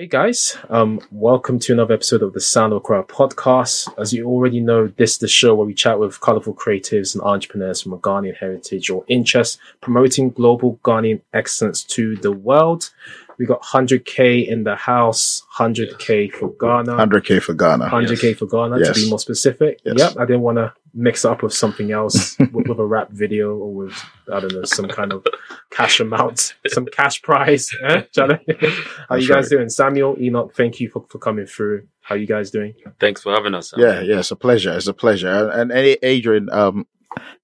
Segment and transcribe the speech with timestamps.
[0.00, 3.86] Hey guys, um, welcome to another episode of the Sound of Accra podcast.
[3.98, 7.22] As you already know, this is the show where we chat with colorful creatives and
[7.22, 12.88] entrepreneurs from a Ghanaian heritage or interest, promoting global Ghanaian excellence to the world.
[13.36, 17.90] We got 100k in the house, 100k for Ghana, 100k for Ghana.
[17.90, 19.80] 100k for Ghana to be more specific.
[19.84, 19.98] Yes.
[19.98, 23.54] Yep, I didn't want to mix up with something else with, with a rap video
[23.56, 25.24] or with I don't know some kind of
[25.70, 27.70] cash amount, some cash prize.
[27.82, 28.02] Eh?
[28.12, 28.40] Charlie?
[28.46, 29.50] How That's you guys right.
[29.50, 29.68] doing?
[29.68, 31.86] Samuel, Enoch, thank you for, for coming through.
[32.02, 32.74] How you guys doing?
[32.98, 33.72] Thanks for having us.
[33.76, 34.76] Yeah, yeah, it's a pleasure.
[34.76, 35.48] It's a pleasure.
[35.50, 36.86] And, and Adrian, um,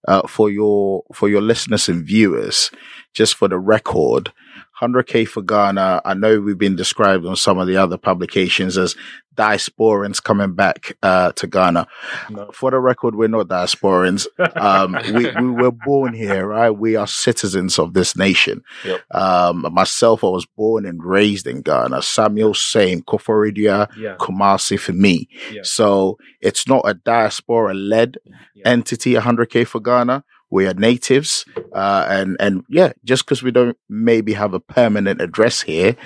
[0.06, 2.70] uh, for your for your listeners and viewers,
[3.12, 4.33] just for the record,
[4.80, 6.02] 100k for Ghana.
[6.04, 8.94] I know we've been described on some of the other publications as
[9.36, 11.86] diasporans coming back uh, to Ghana.
[12.30, 12.50] No.
[12.52, 14.26] For the record, we're not diasporans.
[14.56, 16.70] Um, we, we were born here, right?
[16.70, 18.62] We are citizens of this nation.
[18.84, 19.00] Yep.
[19.14, 22.02] Um, myself, I was born and raised in Ghana.
[22.02, 23.02] Samuel, same.
[23.02, 25.28] Koforidua, yeah, Kumasi for me.
[25.52, 25.62] Yeah.
[25.64, 28.16] So it's not a diaspora led
[28.55, 28.68] Yeah.
[28.70, 30.24] entity, 100K for Ghana.
[30.50, 31.44] We are natives.
[31.72, 35.97] Uh, and, and yeah, just because we don't maybe have a permanent address here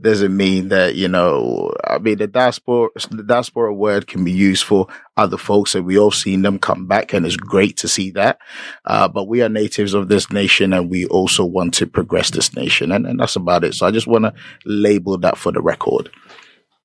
[0.00, 4.64] doesn't mean that, you know, I mean, the diaspora, the diaspora word can be used
[4.64, 4.86] for
[5.16, 8.38] other folks and we all seen them come back and it's great to see that.
[8.84, 12.54] Uh, but we are natives of this nation and we also want to progress this
[12.54, 12.92] nation.
[12.92, 13.74] And, and that's about it.
[13.74, 16.10] So I just want to label that for the record.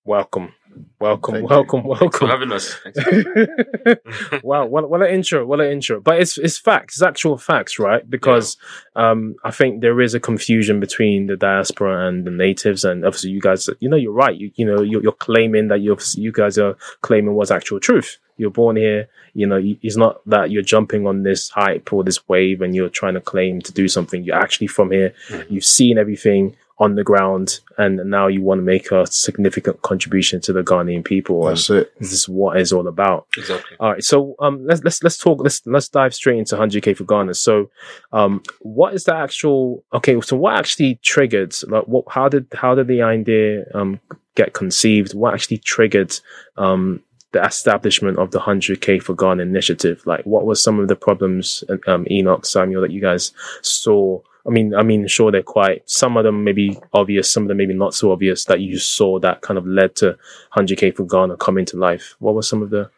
[0.06, 0.54] welcome,
[1.00, 1.56] welcome, Thank you.
[1.56, 2.20] welcome, Thanks welcome.
[2.20, 2.76] for having us.
[4.44, 6.00] Wow, what, what an intro, what an intro.
[6.00, 8.08] But it's it's facts, it's actual facts, right?
[8.10, 8.58] Because
[8.96, 13.32] um, I think there is a confusion between the diaspora and the natives, and obviously
[13.32, 14.36] you guys, you know, you're right.
[14.36, 18.18] You you know, you're, you're claiming that you you guys are claiming was actual truth.
[18.38, 19.08] You're born here.
[19.34, 22.76] You know, you- it's not that you're jumping on this hype or this wave and
[22.76, 24.24] you're trying to claim to do something.
[24.24, 25.14] You're actually from here.
[25.30, 25.46] Mhm.
[25.52, 30.42] You've seen everything on the ground, and now you want to make a significant contribution
[30.42, 31.46] to the Ghanaian people.
[31.46, 31.94] That's it.
[32.00, 33.28] this is what it's all about.
[33.38, 33.78] exactly.
[33.80, 35.40] All right, so um, let's let's let's talk.
[35.44, 37.36] Let's let's dive straight into 100k for Ghana.
[37.36, 37.70] So,
[38.12, 39.84] um, what is the actual?
[39.94, 41.54] Okay, so what actually triggered?
[41.68, 42.06] Like, what?
[42.10, 44.00] How did how did the idea um
[44.34, 45.14] get conceived?
[45.14, 46.20] What actually triggered
[46.58, 50.02] um the establishment of the 100k for Ghana initiative?
[50.08, 54.20] Like, what were some of the problems, um, Enoch, Samuel, that you guys saw?
[54.46, 55.90] I mean, I mean, sure, they're quite.
[55.90, 58.46] Some of them maybe obvious, some of them maybe not so obvious.
[58.46, 60.18] That you saw that kind of led to
[60.56, 62.16] 100k for Ghana coming to life.
[62.20, 62.90] What were some of the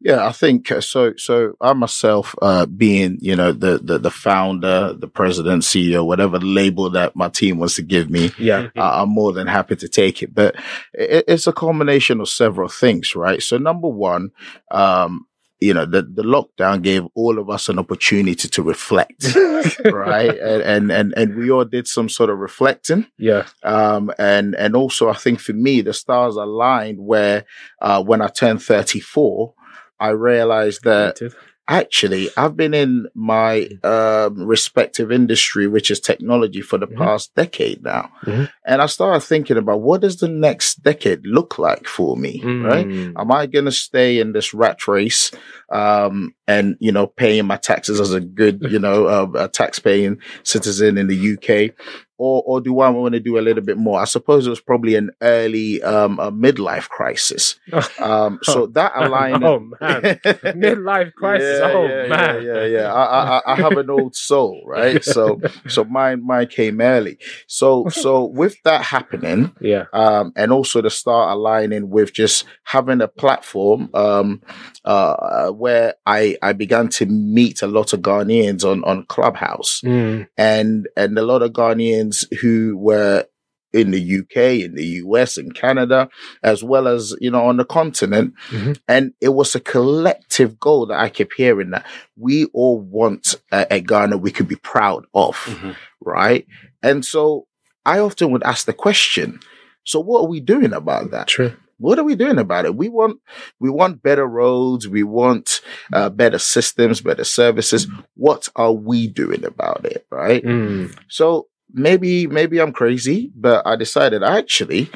[0.00, 1.14] Yeah, I think uh, so.
[1.16, 6.38] So I myself, uh, being you know the, the the founder, the president, CEO, whatever
[6.38, 9.88] label that my team wants to give me, yeah I- I'm more than happy to
[9.88, 10.34] take it.
[10.34, 10.54] But
[10.92, 13.42] it, it's a combination of several things, right?
[13.42, 14.30] So number one,
[14.70, 15.26] um,
[15.64, 19.34] you know, the the lockdown gave all of us an opportunity to reflect,
[19.84, 20.38] right?
[20.38, 23.06] And, and and and we all did some sort of reflecting.
[23.18, 27.44] yeah Um, and, and also I think for me, the stars aligned where,
[27.80, 29.54] uh, when I turned 34,
[30.00, 31.20] I realized that.
[31.68, 36.96] Actually I've been in my, um, respective industry, which is technology for the Mhm.
[36.96, 38.10] past decade now.
[38.26, 38.50] Mhm.
[38.66, 42.86] And I started thinking about what does the next decade look like for me, right?
[42.86, 43.12] Mm.
[43.16, 45.30] Am I going to stay in this rat race,
[45.70, 49.78] um, and, you know, paying my taxes as a good, you know, uh, a tax
[49.78, 51.74] paying citizen in the UK?
[52.16, 54.00] Or, or do I want to do a little bit more?
[54.00, 57.58] I suppose it was probably an early, um, a midlife crisis.
[57.98, 59.44] Um, so that alignment.
[59.44, 61.60] oh man, midlife crisis.
[61.60, 62.92] Yeah, oh yeah, man, Yeah, yeah, yeah.
[62.92, 65.02] I, I, I have an old soul, right?
[65.02, 67.18] So, so mine, mine came early.
[67.46, 73.00] So, so with that happening, yeah, um, and also to start aligning with just having
[73.00, 74.42] a platform um,
[74.84, 80.26] uh, where I, I began to meet a lot of Ghanaians on, on Clubhouse Mm.
[80.36, 83.24] and and a lot of Ghanaians who were
[83.72, 86.08] in the UK, in the US, in Canada,
[86.44, 88.78] as well as you know on the continent, Mhm.
[88.86, 91.84] and it was a collective goal that I kept hearing that
[92.16, 95.74] we all want a, a Ghana we could be proud of Mhm.
[96.00, 96.46] right?
[96.82, 97.46] And so
[97.84, 99.40] I often would ask the question,
[99.84, 101.26] so what are we doing about that?
[101.28, 101.52] true.
[101.78, 102.76] What are we doing about it?
[102.76, 103.20] We want,
[103.60, 104.88] we want better roads.
[104.88, 105.60] We want
[105.92, 107.86] uh, better systems, better services.
[108.14, 110.06] What are we doing about it?
[110.10, 110.42] Right.
[110.44, 110.96] Mm.
[111.08, 114.90] So maybe, maybe I'm crazy, but I decided actually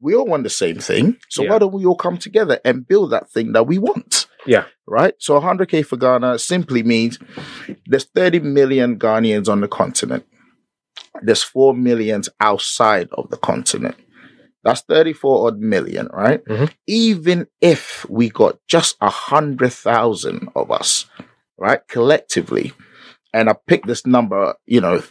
[0.00, 1.16] we all want the same thing.
[1.28, 1.50] So Yeah.
[1.50, 4.26] why don't we all come together and build that thing that we want?
[4.46, 4.64] Yeah.
[4.86, 5.14] Right.
[5.18, 7.18] So 100K for Ghana simply means
[7.86, 10.24] there's 30 million Ghanaians on the continent.
[11.22, 13.96] There's 4 million outside of the continent.
[14.62, 16.44] That's 34 odd million, right?
[16.44, 16.70] Mhm.
[16.86, 21.06] Even if we got just a hundred thousand of us,
[21.58, 22.72] right, collectively,
[23.32, 25.02] and I picked this number, you know,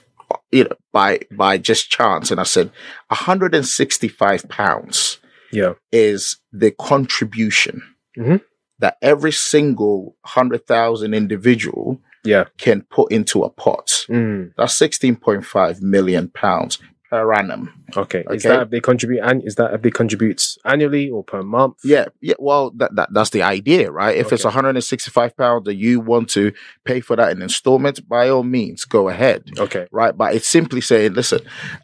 [0.51, 2.71] you know, by by just chance, and I said
[3.09, 5.17] 165 pounds
[5.51, 5.73] Yeah.
[5.91, 7.81] is the contribution
[8.17, 8.41] Mhm.
[8.79, 12.45] that every single hundred thousand individual Yeah.
[12.59, 14.05] can put into a pot.
[14.09, 14.51] Mm.
[14.57, 16.77] That's sixteen point five million pounds
[17.09, 17.73] per annum.
[17.97, 18.23] Okay.
[18.29, 19.21] Is that if they contribute?
[19.23, 21.77] and is that if they contribute annually or per month?
[21.83, 22.35] Yeah, yeah.
[22.37, 24.15] Well, that, that that's the idea, right?
[24.15, 26.51] If it's 165 pounds that you want to
[26.85, 29.43] pay for that in installments, by all means, go ahead.
[29.57, 29.87] Okay.
[29.91, 30.15] right?
[30.15, 31.39] But it's simply saying, listen,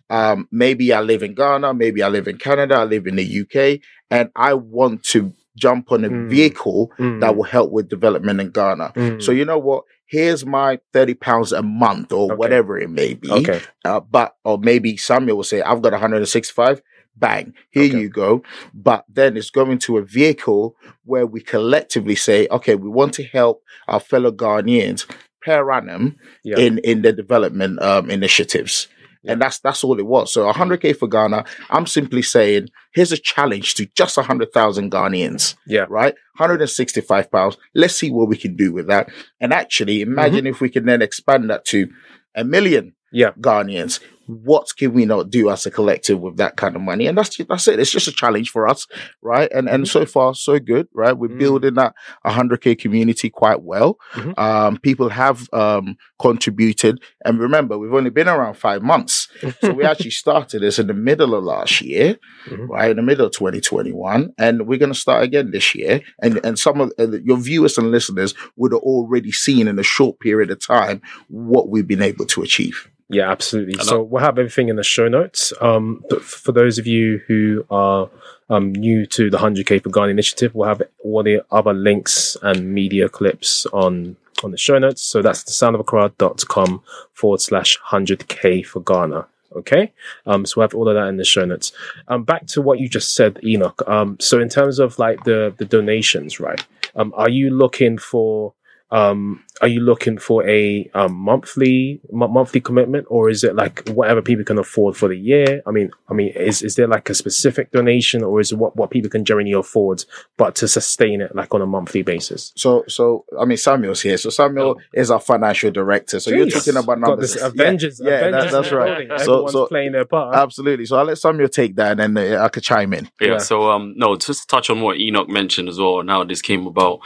[0.10, 3.42] um, maybe I live in Ghana, maybe I live in Canada, I live in the
[3.42, 3.82] UK,
[4.12, 6.30] and I want to jump on a Mm.
[6.30, 7.22] vehicle Mm.
[7.22, 8.92] that will help with development in Ghana.
[8.96, 9.24] Mm.
[9.24, 9.86] So you know what?
[10.08, 12.36] Here's my thirty pounds a month or Okay.
[12.36, 13.32] whatever it may be.
[13.32, 13.62] okay.
[13.84, 16.82] Uh, but or maybe Samuel will say, I've got 165.
[17.18, 17.98] Bang, here Okay.
[18.00, 18.44] you go.
[18.74, 20.76] But then it's going to a vehicle
[21.06, 25.10] where we collectively say, okay, we want to help our fellow Ghanaians
[25.42, 26.58] per annum Yeah.
[26.60, 28.88] in in the development um, initiatives.
[29.28, 30.34] And that's that's all it was.
[30.34, 30.98] So 100k mm.
[30.98, 31.46] for Ghana.
[31.70, 35.86] I'm simply saying, here's a challenge to just 100,000 Ghanaians, Yeah.
[35.90, 36.14] right?
[36.38, 37.58] 165 pounds.
[37.74, 39.10] Let's see what we can do with that.
[39.40, 40.48] And actually, imagine mm-hmm.
[40.48, 41.88] if we can then expand that to
[42.36, 43.32] a million Yeah.
[43.40, 44.00] Ghanaians.
[44.28, 47.08] What can we not do as a collective with that kind of money?
[47.08, 47.80] And that's that's it.
[47.80, 48.88] It's just a challenge for us,
[49.22, 49.52] right?
[49.52, 51.18] And and so far so good, right?
[51.18, 51.40] We're Mm.
[51.40, 51.94] building that
[52.26, 53.98] 100k community quite well.
[54.14, 54.38] Mhm.
[54.40, 59.28] Um, people have um contributed, and remember, we've only been around five months,
[59.62, 62.18] so we actually started this in the middle of last year,
[62.50, 62.68] Mhm.
[62.70, 66.02] right in the middle of 2021, and we're going to start again this year.
[66.22, 69.84] And and some of uh, your viewers and listeners would have already seen in a
[69.84, 72.90] short period of time what we've been able to achieve.
[73.10, 73.76] Yeah, absolutely.
[73.84, 75.54] So we'll have everything in the show notes.
[75.62, 78.10] Um, but for those of you who are
[78.50, 82.74] um, new to the 100k for Ghana initiative, we'll have all the other links and
[82.74, 85.02] media clips on on the show notes.
[85.02, 89.28] So that's the soundofaccra.com forward slash 100k for Ghana.
[89.56, 89.94] Okay.
[90.26, 91.72] Um, so we have all of that in the show notes.
[92.10, 93.82] Um, back to what you just said, Enoch.
[93.88, 96.66] Um, so in terms of like the, the donations, right?
[96.96, 98.54] Um, are you looking for,
[98.92, 103.88] um, are you looking for a um, monthly mo- monthly commitment, or is it like
[103.90, 105.62] whatever people can afford for the year?
[105.66, 108.76] I mean, I mean, is is there like a specific donation, or is it what
[108.76, 110.06] what people can generally afford,
[110.38, 112.54] but to sustain it like on a monthly basis?
[112.56, 114.18] So, so I mean, Samuel's here.
[114.18, 116.20] So Samuel is our financial director.
[116.20, 117.34] So you're talking about Got numbers.
[117.34, 118.86] this Yeah, Avengers, yeah, that- that's right.
[119.08, 119.08] building.
[119.18, 120.36] So- Everyone's so- playing their part.
[120.36, 120.86] Absolutely.
[120.86, 123.10] So I'll let Samuel take that, and then uh, I could chime in.
[123.20, 123.38] Yeah, Yeah.
[123.40, 126.00] So um no, just to touch on what Enoch mentioned as well.
[126.02, 127.00] and how this came about.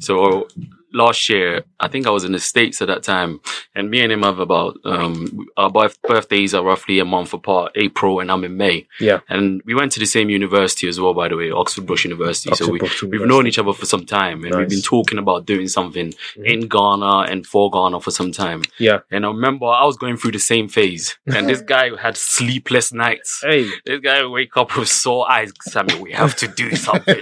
[0.00, 0.46] So
[0.96, 3.40] last year, I think I was in the states at that time,
[3.74, 7.72] and me and him have about um our birth- birthdays are roughly a month apart,
[7.76, 8.86] April, and I'm in May.
[9.00, 9.20] Yeah.
[9.28, 12.54] And we went to the same university as well, by the way, Oxford Brookes University.
[12.54, 13.28] so we Brookes we've University.
[13.28, 16.08] known each other for some time, and we've been talking about doing something
[16.38, 16.44] Mhm.
[16.52, 18.62] in Ghana and for Ghana for some time.
[18.78, 19.00] Yeah.
[19.10, 22.92] And I remember I was going through the same phase, and this guy had sleepless
[22.92, 23.40] nights.
[23.42, 25.52] Hey, This guy would wake up with sore eyes.
[25.62, 27.20] Samuel, we have to do something.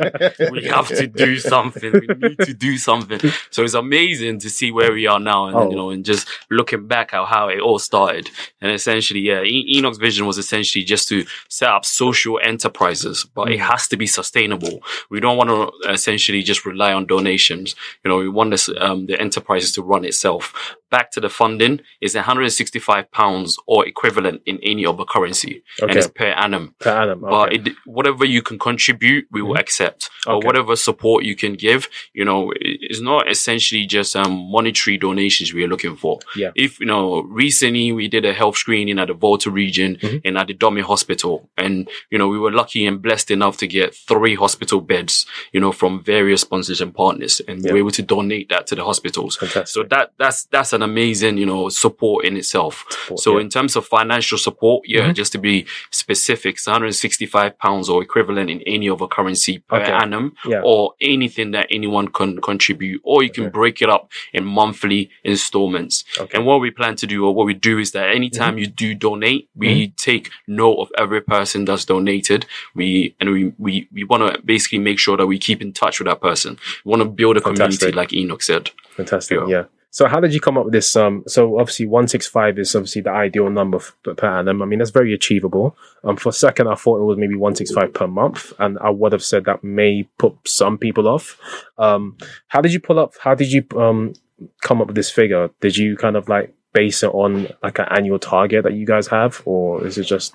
[0.52, 1.92] we have to do something.
[1.92, 3.20] We need to do something.
[3.50, 5.70] So it's amazing to see where we are now, and Oh.
[5.70, 8.30] you know, and just looking back at how it all started.
[8.60, 13.50] And essentially, yeah, e- Enoch's vision was essentially just to set up social enterprises, but
[13.50, 14.82] it has to be sustainable.
[15.10, 17.74] We don't want to essentially just rely on donations.
[18.04, 20.76] You know, we want this, um, the enterprises to run itself.
[20.96, 26.06] Back to the funding is 165 pounds or equivalent in any other currency, and it's
[26.20, 26.74] per annum.
[26.78, 27.20] per annum.
[27.20, 30.10] But it, whatever you can contribute, we will accept.
[30.26, 35.52] Or whatever support you can give, you know, it's not essentially just um, monetary donations
[35.52, 36.18] we are looking for.
[36.34, 36.50] Yeah.
[36.54, 40.22] If, you know, recently we did a health screening at the Volta region Mhm.
[40.24, 41.50] and at the Domi Hospital.
[41.58, 45.60] And, you know, we were lucky and blessed enough to get three hospital beds, you
[45.60, 47.42] know, from various sponsors and partners.
[47.46, 49.36] And we were able to donate that to the hospitals.
[49.36, 49.68] Fantastic.
[49.68, 52.84] So that, that's, that's an amazing, you know, support in itself.
[52.88, 53.40] Support, So yeah.
[53.42, 55.14] in terms of financial support, yeah, Mhm.
[55.14, 59.92] just to be specific, it's 165 pounds or equivalent in any other currency per Okay.
[59.92, 60.62] annum, Yeah.
[60.64, 63.52] or anything that anyone can contribute, or you can Okay.
[63.52, 66.04] break it up in monthly installments.
[66.18, 66.36] Okay.
[66.36, 68.94] And what we plan to do, or what we do, is that anytime you do
[68.94, 72.46] donate, we take note of every person that's donated.
[72.74, 75.98] We and we we we want to basically make sure that we keep in touch
[75.98, 76.58] with that person.
[76.84, 78.70] We want to build a community, like Enoch said.
[78.96, 79.38] Fantastic.
[79.40, 79.46] Yeah.
[79.54, 79.64] Yeah.
[79.94, 80.96] So how did you come up with this?
[80.96, 84.60] Um, so obviously one six five is obviously the ideal number f- per annum.
[84.60, 85.76] I mean that's very achievable.
[86.02, 88.76] Um, for a second I thought it was maybe one six five per month, and
[88.80, 91.38] I would have said that may put some people off.
[91.78, 92.16] Um,
[92.48, 93.12] how did you pull up?
[93.20, 94.14] How did you um
[94.62, 95.50] come up with this figure?
[95.60, 99.06] Did you kind of like base it on like an annual target that you guys
[99.06, 100.34] have, or is it just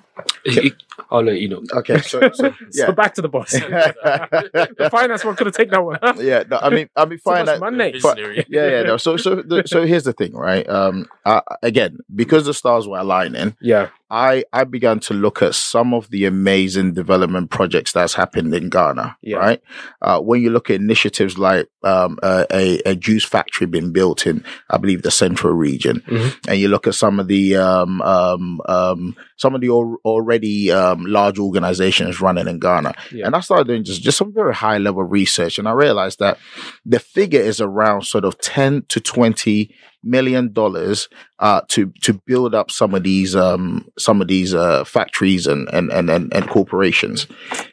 [1.12, 1.64] I'll let you know.
[1.74, 2.88] Okay, so, so yeah.
[2.88, 3.52] so back to the boss?
[3.52, 6.00] the finance one could have taken that one.
[6.26, 7.60] yeah, no, I mean, I mean, finance fine.
[7.60, 7.92] much money.
[7.92, 8.46] Visionary.
[8.48, 8.84] yeah, yeah.
[8.84, 8.98] No.
[8.98, 10.68] So, so, the, so here's the thing, right?
[10.70, 13.90] Um, uh, again, because the stars were aligning, Yeah.
[14.12, 18.70] I I began to look at some of the amazing development projects that's happened in
[18.70, 19.18] Ghana.
[19.22, 19.38] Yeah.
[19.38, 19.62] Right.
[20.02, 24.26] Uh, when you look at initiatives like um, uh, a a juice factory being built
[24.26, 26.48] in, I believe, the central region, Mhm.
[26.48, 30.72] and you look at some of the um, um, um, some of the al- already
[30.72, 33.28] um, large organizations running in Ghana, Yeah.
[33.28, 36.38] and I started doing just just some very high level research, and I realized that
[36.86, 42.56] the figure is around sort of ten to twenty million dollars uh, to to build
[42.56, 46.50] up some of these um, some of these uh, factories and and, and and and
[46.50, 47.28] corporations.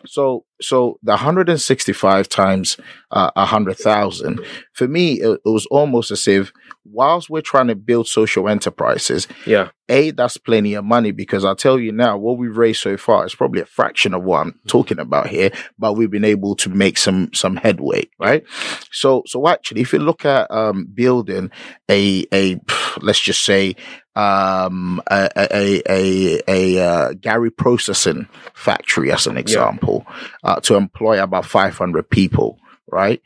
[0.06, 2.76] So so the 165 times
[3.10, 4.40] uh, a hundred thousand
[4.72, 6.52] for me it, it was almost as if
[6.84, 9.68] whilst we're trying to build social enterprises, Yeah.
[9.88, 13.26] a that's plenty of money because I'll tell you now what we've raised so far
[13.26, 16.68] is probably a fraction of what I'm talking about here, but we've been able to
[16.68, 18.44] make some some headway, right?
[18.92, 21.50] So so actually, if you look at um, building
[21.90, 22.60] a a
[23.00, 23.74] let's just say
[24.14, 30.06] um, a a a, a uh, gari processing factory as an example
[30.44, 32.58] uh, to employ about 500 people,
[32.90, 33.20] right?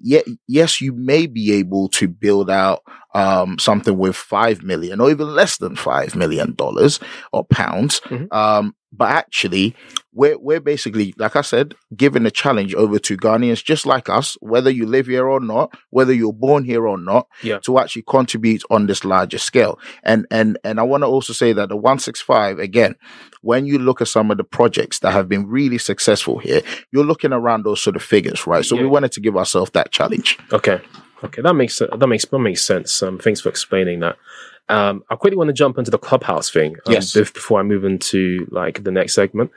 [0.00, 2.82] Yet, yes, you may be able to build out
[3.14, 6.98] um, something with five million or even less than five million dollars
[7.30, 8.00] or pounds.
[8.06, 8.32] Mhm.
[8.32, 9.74] Um, but actually,
[10.14, 14.36] we're we're basically, like I said, giving a challenge over to Ghanaians just like us,
[14.40, 17.58] whether you live here or not, whether you're born here or not, Yeah.
[17.64, 19.78] to actually contribute on this larger scale.
[20.02, 22.94] And and and I want to also say that the 165 again,
[23.42, 27.04] when you look at some of the projects that have been really successful here, you're
[27.04, 28.64] looking around those sort of figures, right?
[28.64, 30.38] So we wanted to give ourselves that challenge.
[30.52, 30.80] Okay.
[31.24, 33.00] Okay, that makes that makes that makes sense.
[33.02, 34.16] Um, thanks for explaining that.
[34.68, 36.76] Um, I quickly want to jump into the clubhouse thing.
[36.86, 37.12] Um, Yes.
[37.12, 39.50] Before I move into like the next segment.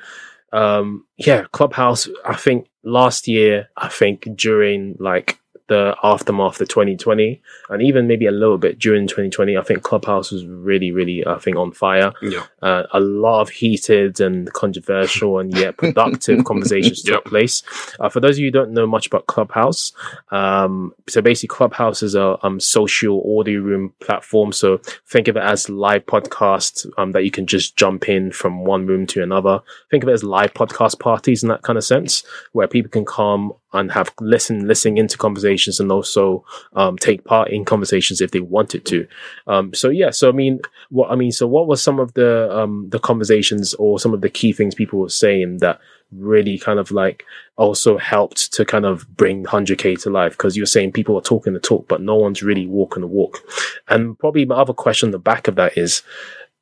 [0.52, 2.08] Um, yeah, clubhouse.
[2.24, 8.28] I think last year, I think during like the aftermath of 2020, and even maybe
[8.28, 12.14] a little bit during 2020, I think clubhouse was really, really, I think on fire.
[12.22, 12.44] Yeah.
[12.62, 17.26] Uh, a lot of heated and controversial and yet productive conversations took Yep.
[17.26, 17.64] place.
[18.00, 19.94] Uh, for those of you who don't know much about Clubhouse,
[20.32, 24.52] um, so basically Clubhouse is a um, social audio room platform.
[24.52, 28.66] So think of it as live podcast um, that you can just jump in from
[28.66, 29.62] one room to another.
[29.92, 33.06] Think of it as live podcast parties in that kind of sense, where people can
[33.06, 38.32] come and have listen, listening into conversations and also um, take part in conversations if
[38.32, 39.08] they wanted to.
[39.48, 42.56] Um, so yeah, so I mean, what I mean, so what was some of the
[42.56, 45.80] um, the conversations or some of the key things people were saying that
[46.12, 47.26] really kind of like
[47.58, 51.54] also helped to kind of bring 100k to life because you're saying people are talking
[51.54, 53.40] the talk, but no one's really walking the walk.
[53.88, 56.04] And probably my other question on the back of that is,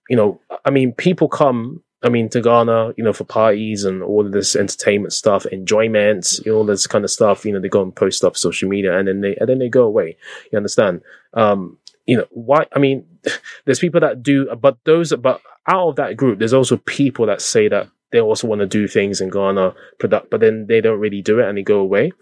[0.10, 1.82] you know, I mean, people come.
[2.04, 6.40] I mean, to Ghana, you know, for parties and all of this entertainment stuff, enjoyment,
[6.46, 7.46] you know, all this kind of stuff.
[7.46, 9.70] You know, they go and post stuff social media, and then they and then they
[9.70, 10.18] go away.
[10.52, 11.02] You understand?
[11.34, 12.66] Um, you know, why?
[12.74, 13.06] I mean,
[13.66, 17.42] there's people that do, but those, but out of that group, there's also people that
[17.42, 21.02] say that they also want to do things in Ghana, product, but then they don't
[21.02, 22.14] really do it and they go away.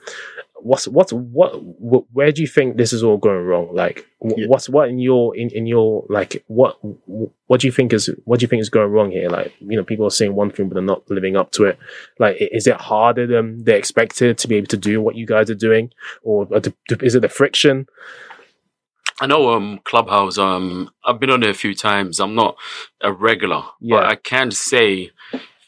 [0.62, 1.53] What's what's what?
[1.55, 3.75] wh- Where do you think this is all going wrong?
[3.75, 4.48] Like, wh- Yeah.
[4.48, 6.79] what's what in your in, in your like what
[7.48, 9.29] what do you think is what do you think is going wrong here?
[9.29, 11.79] Like, you know, people are saying one thing but they're not living up to it.
[12.19, 15.50] Like, is it harder than they expected to be able to do what you guys
[15.51, 15.91] are doing,
[16.24, 17.88] or, or to- to- is it the friction?
[19.21, 20.38] I know um Clubhouse.
[20.38, 22.19] Um, I've been on it a few times.
[22.19, 22.55] I'm not
[23.01, 23.98] a regular, Yeah.
[23.98, 25.12] but I can say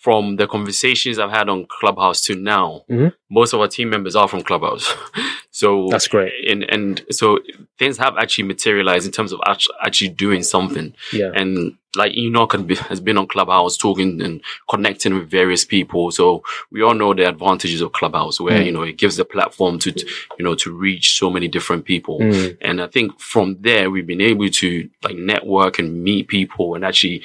[0.04, 3.14] from the conversations I've had on Clubhouse to now, Mhm.
[3.32, 4.86] most of our team members are from Clubhouse.
[5.52, 6.34] so That's great.
[6.52, 7.40] And and so
[7.80, 9.40] things have actually materialized in terms of
[9.86, 10.94] actually doing something.
[11.14, 15.64] Yeah, And like Enoch had be- has been on Clubhouse talking and connecting with various
[15.66, 16.12] people.
[16.12, 18.66] So we all know the advantages of Clubhouse, where Mm.
[18.66, 20.06] you know it gives the platform to to,
[20.38, 22.20] you know to reach so many different people.
[22.20, 26.76] Mm, And I think from there, we've been able to like network and meet people
[26.76, 27.24] and actually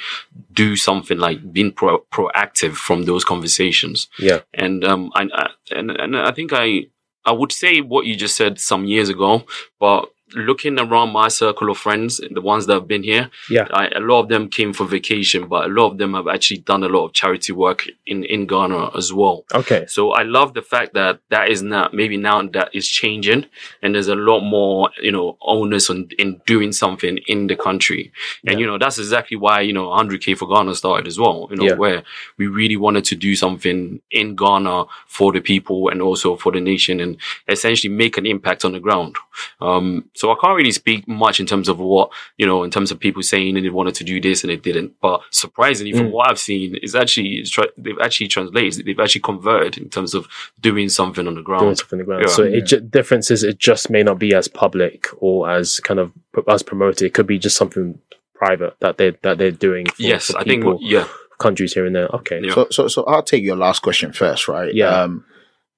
[0.52, 4.08] do something like being pro- proactive from those conversations.
[4.18, 6.86] yeah, And, um, I, I, and, and I think I,
[7.24, 9.44] I would say what you just said some years ago,
[9.80, 13.66] but looking around my circle of friends, the ones that have been here, Yeah.
[13.72, 16.58] I, a lot of them came for vacation, but a lot of them have actually
[16.58, 19.44] done a lot of charity work in, in Ghana as well.
[19.54, 23.46] okay, So I love the fact that that is now maybe now that is changing,
[23.82, 28.12] and there's a lot more you know onus on in doing something in the country,
[28.46, 28.58] and Yeah.
[28.60, 31.48] you know that's exactly why you know 100k for Ghana started as well.
[31.50, 31.74] You know Yeah.
[31.74, 32.02] where
[32.36, 36.60] we really wanted to do something in Ghana for the people and also for the
[36.60, 37.16] nation, and
[37.48, 39.16] essentially make an impact on the ground.
[39.60, 42.90] Um, so I can't really speak much in terms of what you know in terms
[42.90, 44.92] of people saying and they wanted to do this and they didn't.
[45.00, 46.10] But surprisingly, from Mm.
[46.12, 50.14] what I've seen, is actually it's tra- they've actually translated, they've actually converted in terms
[50.14, 50.26] of
[50.60, 51.60] doing something on the ground.
[51.60, 51.78] doing ground.
[51.78, 52.24] stuff on the ground.
[52.26, 52.32] Yeah.
[52.34, 56.00] so it ju- difference is it just may not be as public or as kind
[56.00, 56.12] of
[56.48, 57.02] as promoted.
[57.06, 57.98] It could be just something
[58.34, 59.86] private that they that they're doing.
[59.86, 61.06] For, yes, for I think yeah,
[61.38, 62.08] countries here and there.
[62.08, 62.54] Okay, Yeah.
[62.54, 64.72] So, so, so I'll take your last question first, right?
[64.74, 64.88] Yeah.
[65.02, 65.24] Um,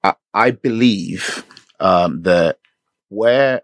[0.03, 1.43] I, I believe,
[1.79, 2.57] um, that
[3.09, 3.61] where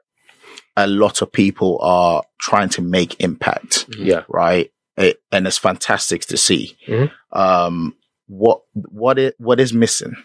[0.77, 4.71] a lot of people are trying to make impact, yeah, right?
[4.95, 6.77] It, and it's fantastic to see.
[6.87, 7.11] Mhm.
[7.33, 7.95] Um,
[8.27, 10.15] what, what it, what is missing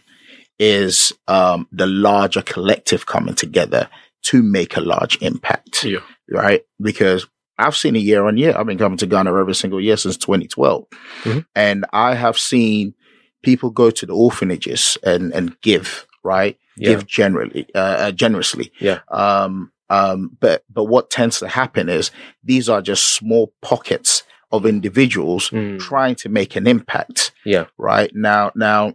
[0.58, 3.88] is, um, the larger collective coming together
[4.24, 5.84] to make a large impact.
[5.84, 6.00] Yeah.
[6.30, 6.62] Right.
[6.80, 7.26] Because
[7.58, 8.54] I've seen it year on year.
[8.56, 10.84] I've been coming to Ghana every single year since 2012.
[11.24, 11.46] Mhm.
[11.54, 12.94] And I have seen
[13.42, 16.56] people go to the orphanages and, and give, right?
[16.76, 18.72] yeah, Give generally, uh, uh, generously.
[18.78, 19.00] Yeah.
[19.10, 22.10] Um, um, but, but what tends to happen is
[22.42, 27.32] these are just small pockets of individuals Mm, trying to make an impact.
[27.44, 27.66] Yeah.
[27.76, 28.94] Right now, now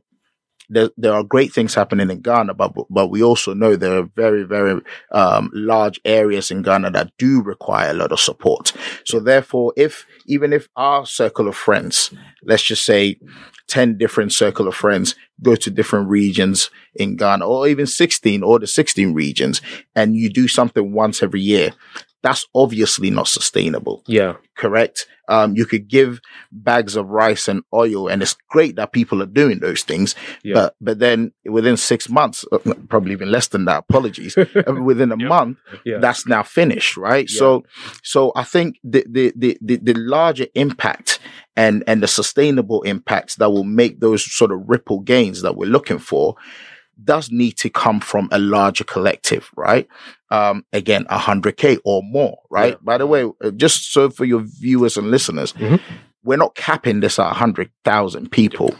[0.69, 4.09] there, there are great things happening in Ghana, but, but we also know there are
[4.15, 4.81] very, very,
[5.11, 8.73] um, large areas in Ghana that do require a lot of support.
[9.05, 12.11] So therefore, if, even if our circle of friends,
[12.43, 13.19] let's just say
[13.67, 18.59] 10 different circle of friends go to different regions in Ghana or even 16 or
[18.59, 19.61] the 16 regions
[19.95, 21.73] and you do something once every year,
[22.23, 25.07] that's obviously not sustainable yeah, correct?
[25.27, 26.19] Um, you could give
[26.51, 30.15] bags of rice and oil, and it's great that people are doing those things.
[30.43, 30.53] Yeah.
[30.55, 33.85] But but then within six months, uh, probably even less than that.
[33.89, 34.37] Apologies.
[34.37, 34.45] uh,
[34.83, 35.27] within a Yeah.
[35.27, 37.29] month, yeah, that's now finished, right?
[37.29, 37.63] So
[38.03, 41.19] so I think the, the the the the larger impact
[41.55, 45.69] and and the sustainable impacts that will make those sort of ripple gains that we're
[45.69, 46.35] looking for
[47.03, 49.87] does need to come from a larger collective, right?
[50.31, 52.73] Um, again, a hundred K or more, right?
[52.73, 52.79] Yeah.
[52.81, 55.79] By the way, uh, just so for your viewers and listeners, Mhm.
[56.23, 58.75] We're not capping this at a hundred thousand people.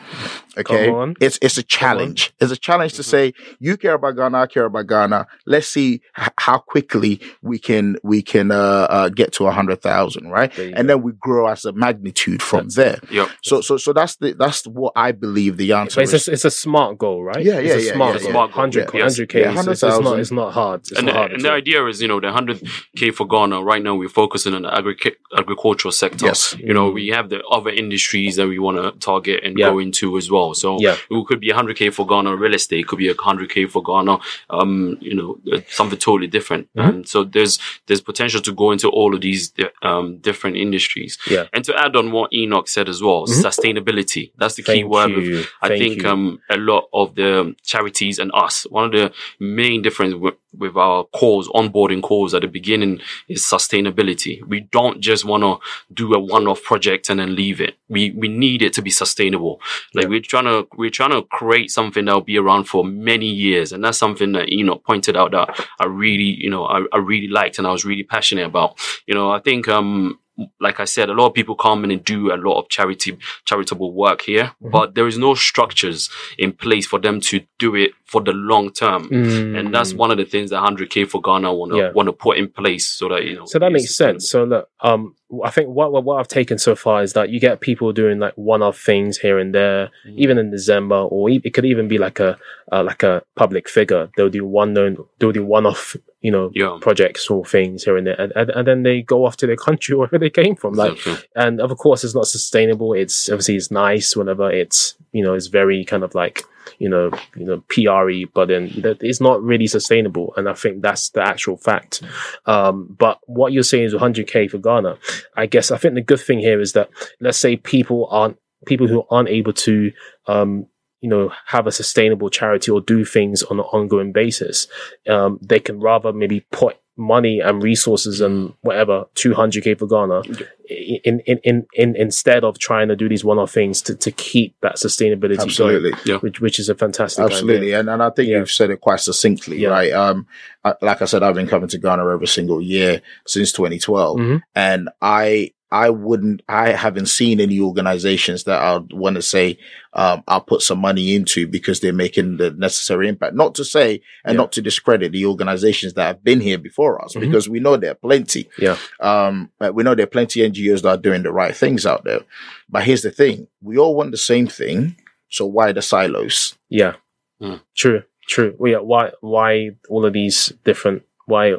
[0.57, 0.87] Okay.
[0.87, 1.09] Come on.
[1.13, 1.23] Mm-hmm.
[1.23, 2.33] It's, it's a challenge.
[2.39, 3.05] It's a challenge to Mhm.
[3.05, 5.27] say, you care about Ghana, I care about Ghana.
[5.45, 9.81] Let's see h- how quickly we can, we can, uh, uh get to a hundred
[9.83, 10.51] thousand, right?
[10.57, 10.83] And go.
[10.83, 12.99] then we grow as a magnitude from That's there.
[13.11, 13.29] yeah.
[13.43, 16.27] So, so, so that's the, that's what I believe the answer But it's is.
[16.27, 17.45] a, it's a smart goal, right?
[17.45, 18.31] Yeah, yeah, it's a yeah, smart yeah, goal.
[18.31, 18.61] smart goal.
[18.63, 19.19] 100, Yeah, yes.
[19.19, 19.33] 100k.
[19.33, 19.91] Yeah, is- it's, it's not.
[20.03, 20.19] 100,000.
[20.19, 20.79] It's not hard.
[20.81, 21.31] It's and, not the, hard.
[21.33, 23.61] and the idea is, you know, the 100k for Ghana.
[23.63, 26.25] Right now, we're focusing on the agric- agricultural sector.
[26.25, 26.55] Yes.
[26.57, 29.69] You know, we have the other industries that we want to target and Yeah.
[29.71, 30.53] go into as well.
[30.53, 30.95] So Yeah.
[31.09, 35.13] it could be 100k for Ghana real estate, could be 100k for Ghana, um, you
[35.13, 36.67] know, uh, something totally different.
[36.75, 36.87] Mhm.
[36.89, 41.17] And so there's there's potential to go into all of these um, different industries.
[41.29, 41.45] Yeah.
[41.53, 43.43] And to add on what Enoch said as well, Mhm.
[43.49, 44.31] sustainability.
[44.37, 45.47] That's the key word with.
[45.61, 49.81] I Thank think um, a lot of the charities and us, one of the main
[49.81, 50.15] difference
[50.57, 54.43] with, our calls, onboarding calls at the beginning is sustainability.
[54.47, 55.59] We don't just want to
[55.93, 57.75] do a one-off project and then leave it.
[57.89, 59.61] We we need it to be sustainable.
[59.93, 60.09] Like Yeah.
[60.09, 63.71] we're trying to we're trying to create something that will be around for many years,
[63.71, 65.47] and that's something that you know pointed out that
[65.79, 68.77] I really you know I, I really liked and I was really passionate about.
[69.05, 70.19] You know, I think um
[70.59, 73.17] like I said, a lot of people come in and do a lot of charity
[73.45, 74.71] charitable work here, Mhm.
[74.71, 78.71] but there is no structures in place for them to do it for the long
[78.71, 79.09] term.
[79.11, 79.97] And that's Mm.
[79.97, 81.91] one of the things that 100k for Ghana want to Yeah.
[81.91, 83.45] want to put in place so that you know.
[83.45, 84.29] So that makes sense.
[84.29, 87.39] So look, um, I think what, what what I've taken so far is that you
[87.41, 90.17] get people doing like one-off things here and there, Mhm.
[90.17, 92.37] even in December, or it could even be like a
[92.71, 94.09] uh, like a public figure.
[94.15, 96.77] They'll do one known, they'll do one-off, you know, Yeah.
[96.81, 99.55] projects or things here and there, and, and, and then they go off to their
[99.55, 100.73] country wherever they came from.
[100.73, 101.27] Like, Exactly.
[101.35, 102.93] and of course, it's not sustainable.
[102.93, 106.43] It's obviously it's nice whenever it's you know it's very kind of like
[106.77, 108.69] you know you know PRE, but then
[109.01, 110.33] it's not really sustainable.
[110.37, 112.03] And I think that's the actual fact.
[112.45, 114.97] Um, but what you're saying is 100k for Ghana.
[115.35, 118.87] I guess I think the good thing here is that let's say people aren't people
[118.87, 119.91] who aren't able to
[120.27, 120.67] um,
[121.01, 124.67] you know have a sustainable charity or do things on an ongoing basis
[125.07, 130.21] um, they can rather maybe put money and resources and whatever 200k for ghana
[130.69, 134.55] in, in, in, in instead of trying to do these one-off things to, to keep
[134.61, 135.91] that sustainability Absolutely.
[136.05, 137.67] going which, which is a fantastic Absolutely.
[137.67, 137.79] idea.
[137.79, 138.39] And, and I think Yeah.
[138.39, 139.69] you've said it quite succinctly, Yeah.
[139.69, 139.93] right?
[139.93, 140.27] Um,
[140.65, 144.41] I, like I said, I've been coming to Ghana every single year since 2012 Mhm.
[144.55, 149.57] and I, I wouldn't, I haven't seen any organizations that I want to say,
[149.93, 153.35] um, I'll put some money into because they're making the necessary impact.
[153.35, 154.41] Not to say and Yeah.
[154.41, 157.21] not to discredit the organizations that have been here before us Mhm.
[157.21, 158.49] because we know there are plenty.
[158.57, 158.77] Yeah.
[159.01, 161.85] Um, but we know there are plenty of NGOs that are doing the right things
[161.85, 162.21] out there.
[162.69, 163.47] But here's the thing.
[163.61, 164.95] We all want the same thing.
[165.29, 166.55] So why the silos?
[166.69, 166.93] yeah
[167.41, 167.61] Mm.
[167.75, 171.53] true true well, yeah, why why all of these different why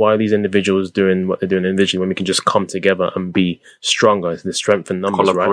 [0.00, 3.06] why are these individuals doing what they're doing individually when we can just come together
[3.14, 5.48] and be stronger the strength in numbers right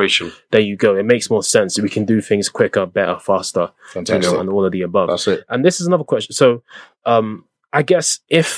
[0.51, 4.01] there you go it makes more sense we can do things quicker better faster you
[4.33, 5.43] know, and all of the above That's it.
[5.49, 6.33] And this is another question.
[6.33, 6.63] So,
[7.05, 8.49] um, I guess if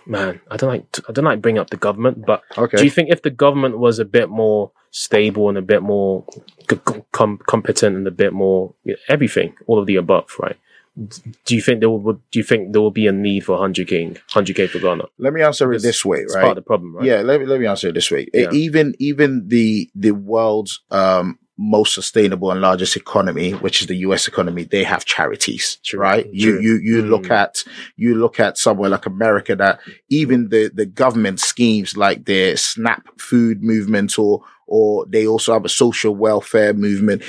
[0.06, 2.78] man, I don't like I don't like bring up the government, but Okay.
[2.78, 6.24] do you think if the government was a bit more stable and a bit more
[6.68, 6.80] c-
[7.12, 8.74] com- competent and a bit more
[9.08, 10.58] everything, all of the above, right?
[11.46, 14.18] Do you think there will do you think there will be a need for 100k
[14.30, 15.04] 100k for Ghana?
[15.18, 16.42] Let me answer it this way, It's right?
[16.42, 17.06] part of the problem, right?
[17.06, 18.28] Yeah, let me let me answer it this way.
[18.34, 18.50] Yeah.
[18.52, 24.26] Even even the the world's um most sustainable and largest economy, which is the US
[24.28, 26.26] economy, they have charities, True, right?
[26.32, 26.60] You true.
[26.62, 27.30] you you look Mm.
[27.42, 27.64] at
[27.96, 33.02] you look at somewhere like America that even the the government schemes like their SNAP
[33.20, 37.22] food movement or or they also have a social welfare movement.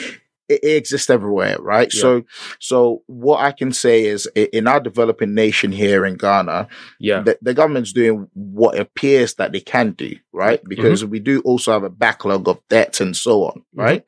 [0.53, 1.89] It, it exists everywhere, right?
[1.93, 2.01] Yeah.
[2.01, 2.23] So
[2.59, 6.67] so what I can say is in our developing nation here in Ghana,
[6.99, 7.21] Yeah.
[7.23, 10.59] the, the government's doing what appears that they can do, right?
[10.59, 10.69] Mm-hmm.
[10.69, 13.79] Because we do also have a backlog of debt and so on, Mm-hmm.
[13.79, 14.03] right?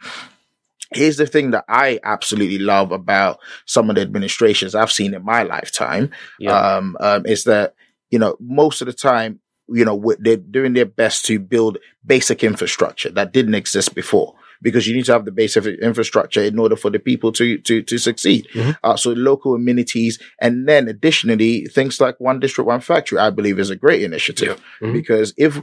[0.93, 5.23] Here's the thing that I absolutely love about some of the administrations I've seen in
[5.25, 6.55] my lifetime, Yeah.
[6.77, 7.73] um, um, is that,
[8.11, 12.43] you know, most of the time, you know, they're doing their best to build basic
[12.43, 14.35] infrastructure that didn't exist before.
[14.63, 17.83] Because you need to have the basic infrastructure in order for the people to to
[17.83, 18.47] to succeed.
[18.53, 18.77] Mhm.
[18.83, 23.59] Uh, so local amenities, and then additionally things like one district, one factory, I believe
[23.59, 24.59] is a great initiative.
[24.81, 24.87] Yeah.
[24.87, 24.93] Mhm.
[24.93, 25.61] Because if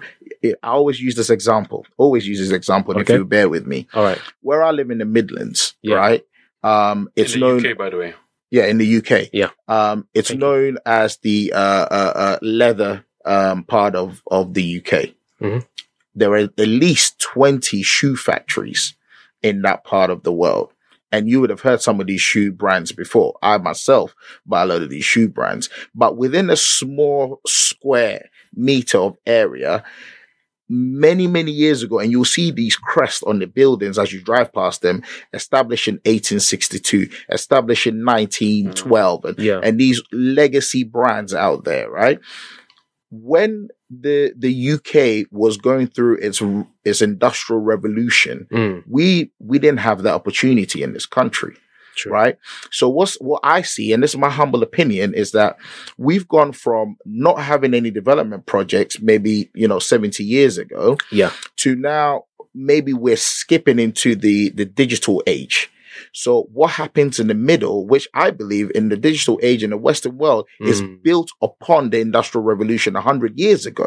[0.62, 3.14] I always use this example, always use this example, Okay.
[3.14, 4.18] if you bear with me, All right.
[4.42, 5.96] where I live in the Midlands, Yeah.
[5.96, 6.22] right?
[6.62, 8.14] Um, it's in the known, UK, by the way.
[8.50, 9.30] yeah, in the UK.
[9.32, 9.50] Yeah.
[9.66, 10.46] Um, it's Thank you.
[10.46, 15.14] known as the uh, uh, uh, leather um, part of of the UK.
[15.42, 15.64] Mhm.
[16.14, 18.94] There are at least twenty shoe factories
[19.42, 20.72] in that part of the world.
[21.12, 23.36] And you would have heard some of these shoe brands before.
[23.42, 24.14] I myself
[24.46, 29.82] buy a lot of these shoe brands, but within a small square meter of area,
[30.68, 34.52] many, many years ago, and you'll see these crests on the buildings as you drive
[34.52, 39.42] past them, established in 1862, established in 1912, and, mm.
[39.42, 39.60] Yeah.
[39.64, 42.20] and these legacy brands out there, right?
[43.10, 46.40] When the the UK was going through its
[46.84, 51.56] its industrial revolution, Mm, we we didn't have that opportunity in this country
[51.96, 52.12] true.
[52.12, 52.36] right?
[52.70, 55.56] So what's what I see, and this is my humble opinion, is that
[55.98, 61.32] we've gone from not having any development projects, maybe you know, 70 years ago, Yeah.
[61.56, 62.24] to now
[62.54, 65.70] maybe we're skipping into the the digital age.
[66.12, 69.76] So what happens in the middle, which I believe in the digital age in the
[69.76, 71.02] Western world, is Mm.
[71.02, 73.86] built upon the industrial revolution hundred years ago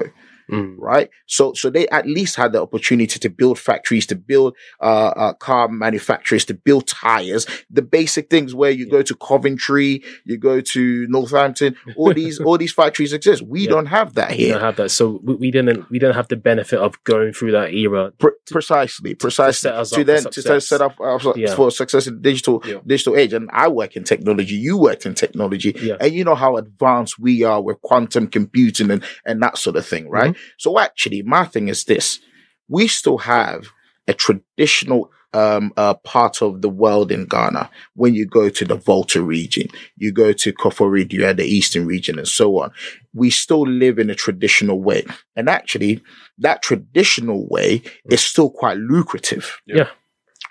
[0.51, 1.09] Mm, right?
[1.25, 5.33] So, so they at least had the opportunity to build factories, to build uh, uh,
[5.33, 10.61] car manufacturers, to build tires, the basic things where you go to Coventry, you go
[10.61, 13.41] to Northampton, all these all these factories exist.
[13.41, 13.69] We Yeah.
[13.69, 14.53] don't have that we here.
[14.53, 17.51] don't have that, so we, we didn't we didn't have the benefit of going through
[17.53, 18.11] that era.
[18.17, 19.71] Pre- precisely, precisely.
[19.71, 21.55] us To, up then to set up uh, for- Yeah.
[21.55, 22.79] for success in the digital Yeah.
[22.85, 23.33] digital age.
[23.33, 24.55] And I work in technology.
[24.55, 25.95] You work in technology, Yeah.
[25.99, 29.85] and you know how advanced we are with quantum computing and and that sort of
[29.85, 30.31] thing, right?
[30.32, 30.32] Mm-hmm.
[30.57, 32.19] So actually, my thing is this:
[32.67, 33.67] we still have
[34.07, 37.69] a traditional um, uh, part of the world in Ghana.
[37.95, 39.67] When you go to the Volta region,
[39.97, 42.71] you go to Koforidua, the eastern region, and so on.
[43.13, 46.01] We still live in a traditional way, and actually,
[46.37, 49.59] that traditional way is still quite lucrative.
[49.65, 49.89] Yeah.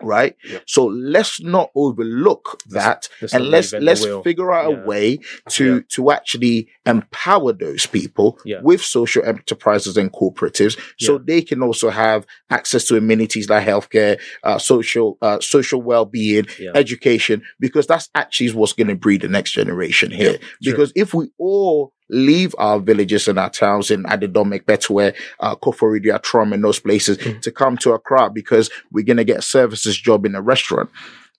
[0.03, 0.37] Right.
[0.45, 0.59] Yeah.
[0.67, 4.83] So let's not overlook that, and let's let's figure out Yeah.
[4.83, 5.19] a way
[5.51, 5.81] to Yeah.
[5.91, 8.61] to actually empower those people Yeah.
[8.63, 14.19] with social enterprises and cooperatives so they can also have access to amenities like healthcare
[14.43, 16.71] uh, social uh, social well-being Yeah.
[16.75, 20.73] education because that's actually what's going to breed the next generation here True.
[20.73, 26.21] because if we all leave our villages and our towns in Adedomek, Betwe, uh, Koforidua,
[26.23, 27.41] Trom, and those places Mhm.
[27.41, 30.91] to come to Accra because we're going to get a services job in a restaurant.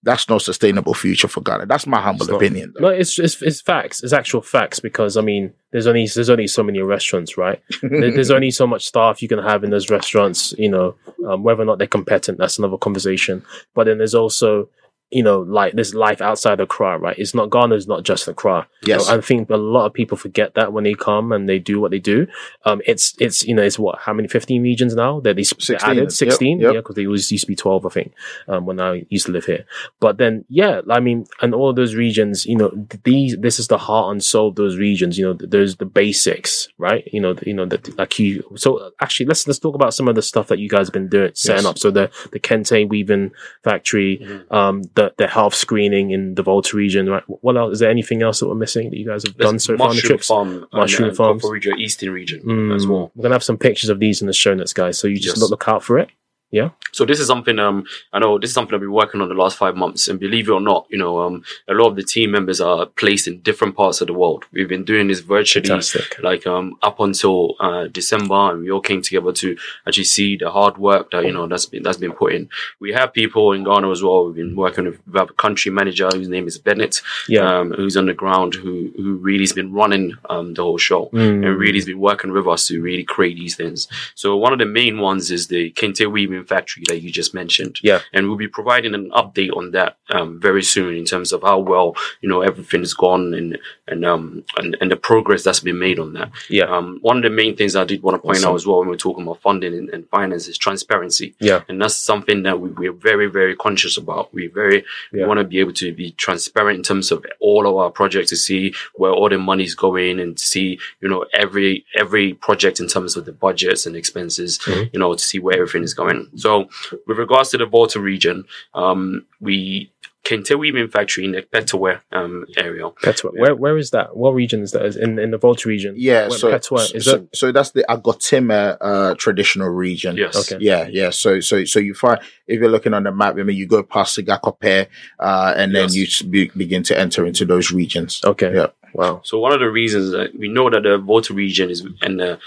[0.05, 1.67] That's not sustainable future for Ghana.
[1.67, 2.73] That's my humble It's opinion.
[2.77, 4.03] No, it's it's it's facts.
[4.03, 7.61] It's actual facts because I mean, there's only there's only so many restaurants, right?
[7.81, 10.53] There's only so much staff you can have in those restaurants.
[10.57, 13.45] You know, um, whether or not they're competent, that's another conversation.
[13.75, 14.67] But then there's also
[15.13, 17.17] you know, like there's life outside the Accra, right?
[17.17, 18.67] It's not Ghana's not just Accra.
[18.85, 19.07] Yes.
[19.09, 21.91] I think a lot of people forget that when they come and they do what
[21.91, 22.27] they do.
[22.65, 25.43] Um, it's it's you know it's what how many fifteen regions now that they, they
[25.43, 26.73] 16, added sixteen, yep.
[26.73, 28.13] yeah, because they always used to be twelve, I think,
[28.47, 29.65] um, when I used to live here.
[29.99, 32.71] But then yeah, I mean, and all those regions, you know,
[33.03, 35.17] these this is the heart and soul of those regions.
[35.17, 37.07] You know, th- there's the basics, right?
[37.11, 38.43] You know, you know that like you.
[38.55, 41.09] So actually, let's let's talk about some of the stuff that you guys have been
[41.09, 41.65] doing, setting Yes.
[41.65, 41.77] up.
[41.79, 43.31] So the the Kente weaving
[43.63, 44.51] factory, Mhm.
[44.53, 47.23] um, the the health screening in the Volta region, right?
[47.27, 47.73] What else?
[47.73, 49.87] Is there anything else that we're missing that you guys have done There's so far
[49.87, 50.27] on the mushroom trips?
[50.27, 51.43] farm, Mushroom and, farms.
[51.45, 53.11] uh, Region, Eastern region Mm, as well.
[53.15, 54.97] We're gonna have some pictures of these in the show notes, guys.
[54.99, 55.41] So you just Yes.
[55.41, 56.09] look, look out for it.
[56.53, 56.69] Yeah.
[56.91, 59.33] So this is something um I know this is something I've been working on the
[59.43, 62.03] last five months, and believe it or not, you know um a lot of the
[62.03, 64.45] team members are placed in different parts of the world.
[64.53, 66.21] We've been doing this virtually, Fantastic.
[66.21, 70.51] like um up until uh, December, and we all came together to actually see the
[70.51, 72.47] hard work that you know that's been that's been put in.
[72.79, 74.25] We have people in Ghana as well.
[74.27, 77.41] We've been working with, we have a country manager whose name is Bennett, Yeah.
[77.61, 81.09] um, who's on the ground, who who really has been running um the whole show
[81.13, 81.43] Mm.
[81.47, 83.87] and really has been working with us to really create these things.
[84.13, 87.79] So one of the main ones is the Kente Weaving Factory that you just mentioned.
[87.81, 88.01] Yeah.
[88.13, 91.59] And we'll be providing an update on that um, very soon in terms of how
[91.59, 95.99] well, you know, everything's gone and and um and, and the progress that's been made
[95.99, 96.31] on that.
[96.49, 96.65] Yeah.
[96.65, 98.51] Um one of the main things I did want to point Awesome.
[98.51, 101.35] out as well when we're talking about funding and, and finance is transparency.
[101.39, 101.61] Yeah.
[101.67, 104.33] And that's something that we, we're very, very conscious about.
[104.33, 105.27] We very we Yeah.
[105.27, 108.37] want to be able to be transparent in terms of all of our projects to
[108.37, 113.17] see where all the money's going and see, you know, every every project in terms
[113.17, 114.89] of the budgets and expenses, Mhm.
[114.93, 116.29] you know, to see where everything is going.
[116.35, 116.69] So
[117.07, 119.89] with regards to the Volta region, um, we
[120.23, 122.83] Kente Weaving Factory in the Kpetoe um area.
[122.83, 123.31] Kpetoe.
[123.35, 123.41] Yeah.
[123.41, 124.15] Where where is that?
[124.15, 124.85] What region is that?
[124.85, 125.95] Is in in the Volta region?
[125.97, 130.15] Yeah, Where so Kpetoe, is so, that so that's the Agotime uh, traditional region.
[130.15, 130.35] Yes.
[130.51, 130.63] Okay.
[130.63, 131.09] Yeah, yeah.
[131.09, 133.83] So, so, so you find if you're looking on the map, I mean, you go
[133.83, 134.87] past Sogakope,
[135.19, 136.21] uh, and then Yes.
[136.21, 138.21] you be, begin to enter into those regions.
[138.23, 138.53] okay?
[138.55, 138.67] Yeah.
[138.93, 139.21] Wow.
[139.23, 142.37] So one of the reasons that we know that the Volta region is, and uh,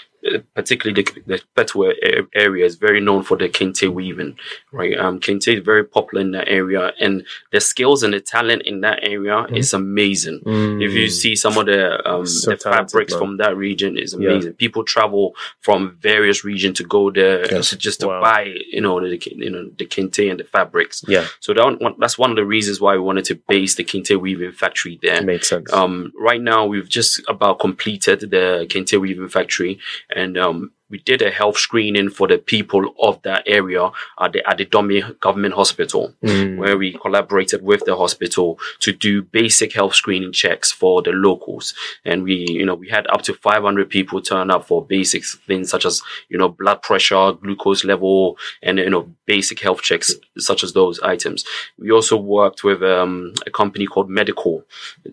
[0.54, 4.36] particularly the, the Kpetoe area is very known for the kente weaving,
[4.72, 4.98] right?
[4.98, 8.80] Um, kente is very popular in that area, and the skills and the talent in
[8.82, 9.56] that area Mhm.
[9.56, 10.40] is amazing.
[10.44, 10.82] Mm.
[10.82, 13.20] If you see some of the um, So the talented, fabrics man.
[13.20, 14.30] from that region, is Yeah.
[14.30, 14.54] amazing.
[14.54, 17.70] People travel from various regions to go there Yes.
[17.70, 18.20] to just to Wow.
[18.22, 21.04] buy, you know, the you know the kente and the fabrics.
[21.08, 23.84] yeah, So that one, that's one of the reasons why we wanted to base the
[23.84, 25.22] kente weaving factory there.
[25.22, 25.72] made sense.
[25.72, 29.78] Um, right now, we've just about completed the Kente Weaving factory,
[30.16, 34.48] and um, we did a health screening for the people of that area at the
[34.48, 36.56] at the Domi Government Hospital, Mm.
[36.58, 41.74] where we collaborated with the hospital to do basic health screening checks for the locals,
[42.04, 45.70] and we you know we had up to 500 people turn up for basic things
[45.70, 50.62] such as you know blood pressure, glucose level, and you know basic health checks such
[50.62, 51.44] as those items.
[51.78, 54.64] We also worked with um, a company called Medical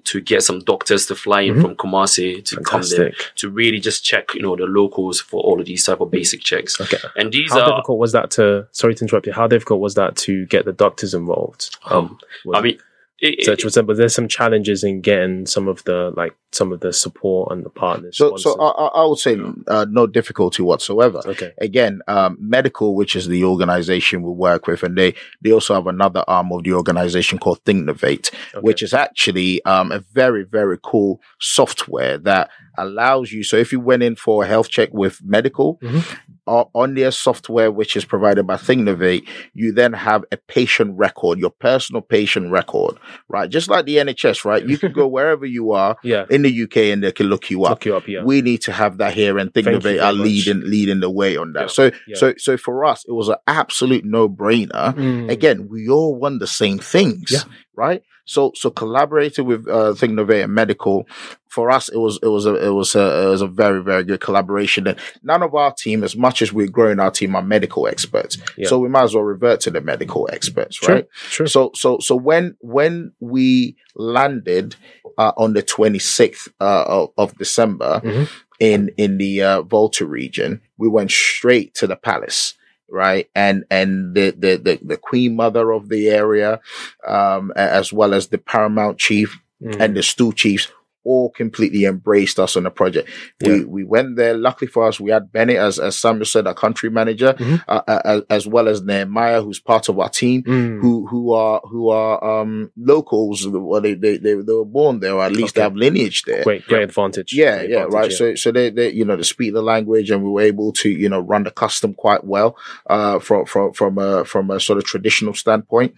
[0.04, 1.62] to get some doctors to fly in Mhm.
[1.62, 5.63] from Kumasi to come there to really just check, you know, the locals for all
[5.64, 6.80] of these type of basic checks.
[6.80, 6.98] Okay.
[7.16, 8.68] And these How are, difficult was that to?
[8.72, 9.34] Sorry to interrupt you.
[9.34, 11.78] How difficult was that to get the doctors involved?
[11.86, 12.80] Um, was- I mean,
[13.20, 16.36] it, so, it- was there, was there some challenges in getting some of the like
[16.52, 18.18] some of the support and the partners?
[18.18, 18.76] So, so sponsors?
[18.78, 21.22] I, I I would say uh, no difficulty whatsoever.
[21.26, 21.54] okay.
[21.62, 25.88] Again, um, medical, which is the organization we work with, and they they also have
[25.88, 28.60] another arm of the organization called ThinkNovate, okay.
[28.60, 33.44] which is actually um, a very very cool software that allows you.
[33.44, 36.18] So if you went in for a health check with medical, Mhm.
[36.46, 41.40] uh, on their software, which is provided by ThinkNovate, you then have a patient record,
[41.40, 42.96] your personal patient record,
[43.30, 43.50] right?
[43.50, 44.66] Just like the NHS, right?
[44.68, 46.26] You can go wherever you are yeah.
[46.30, 47.72] in the UK and they can look you up.
[47.72, 48.08] Look you up.
[48.08, 48.24] Yeah.
[48.24, 50.24] We need to have that here and ThinkNovate are much.
[50.26, 51.62] leading leading the way on that.
[51.62, 51.68] Yeah.
[51.68, 54.94] So so so for us, it was an absolute no brainer.
[54.96, 55.30] Mm.
[55.32, 57.46] Again, we all want the same things.
[57.76, 58.04] Right?
[58.26, 61.06] So so collaborating with uh, ThinkNovate and Medical
[61.50, 64.04] for us, it was it was a it was a it was a very very
[64.04, 64.88] good collaboration.
[64.88, 68.38] And none of our team, as much as we're growing our team, are medical experts.
[68.58, 68.68] Yeah.
[68.70, 71.08] So we might as well revert to the medical experts, right?
[71.30, 71.48] True.
[71.48, 74.76] So so so when when we landed
[75.18, 78.30] uh, on the 26th uh, of, of December Mhm.
[78.60, 82.54] in in the uh, Volta region, we went straight to the palace.
[82.94, 86.62] Right, and and the, the the the queen mother of the area,
[87.08, 89.80] um, as well as the paramount chief Mm.
[89.80, 90.68] and the stew chiefs,
[91.04, 93.10] all completely embraced us on the project.
[93.42, 93.64] We Yeah.
[93.66, 94.36] we went there.
[94.38, 97.64] Luckily for us, we had Bennett as as Samuel said, our country manager, Mhm.
[97.68, 100.80] uh, uh, as, as well as Nehemiah, who's part of our team Mm.
[100.82, 105.14] who who are who are um locals well they they they, they were born there
[105.14, 105.66] or at least they Okay.
[105.70, 107.34] have lineage there great, great advantage.
[107.34, 110.10] yeah Great yeah advantage, right so so they they you know they speak the language
[110.12, 112.56] and we were able to you know run the custom quite well
[112.90, 115.94] uh from from from a from a sort of traditional standpoint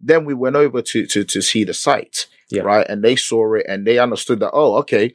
[0.00, 2.62] then we went over to to to see the site Yeah.
[2.62, 5.14] right and they saw it and they understood that oh okay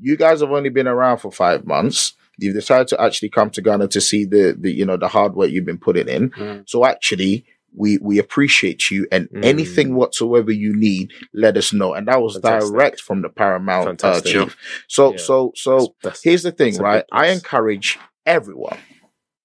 [0.00, 3.62] you guys have only been around for five months you've decided to actually come to
[3.62, 6.68] Ghana to see the the you know the hard work you've been putting in Mm.
[6.68, 9.44] so actually, we we appreciate you, and Mm.
[9.44, 11.92] anything whatsoever you need, let us know.
[11.94, 12.70] And that was Fantastic.
[12.72, 14.56] direct from the Paramount uh, chief.
[14.88, 15.16] So Yeah.
[15.18, 17.04] so so That's- that's- here's the thing, right?
[17.10, 18.78] I encourage everyone,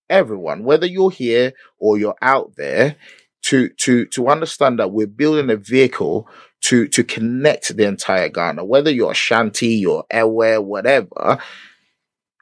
[0.09, 2.95] everyone, whether you're here or you're out there,
[3.43, 6.27] to to to understand that we're building a vehicle
[6.61, 11.39] to to connect the entire Ghana, whether you're Ashanti, you're Ewe, whatever.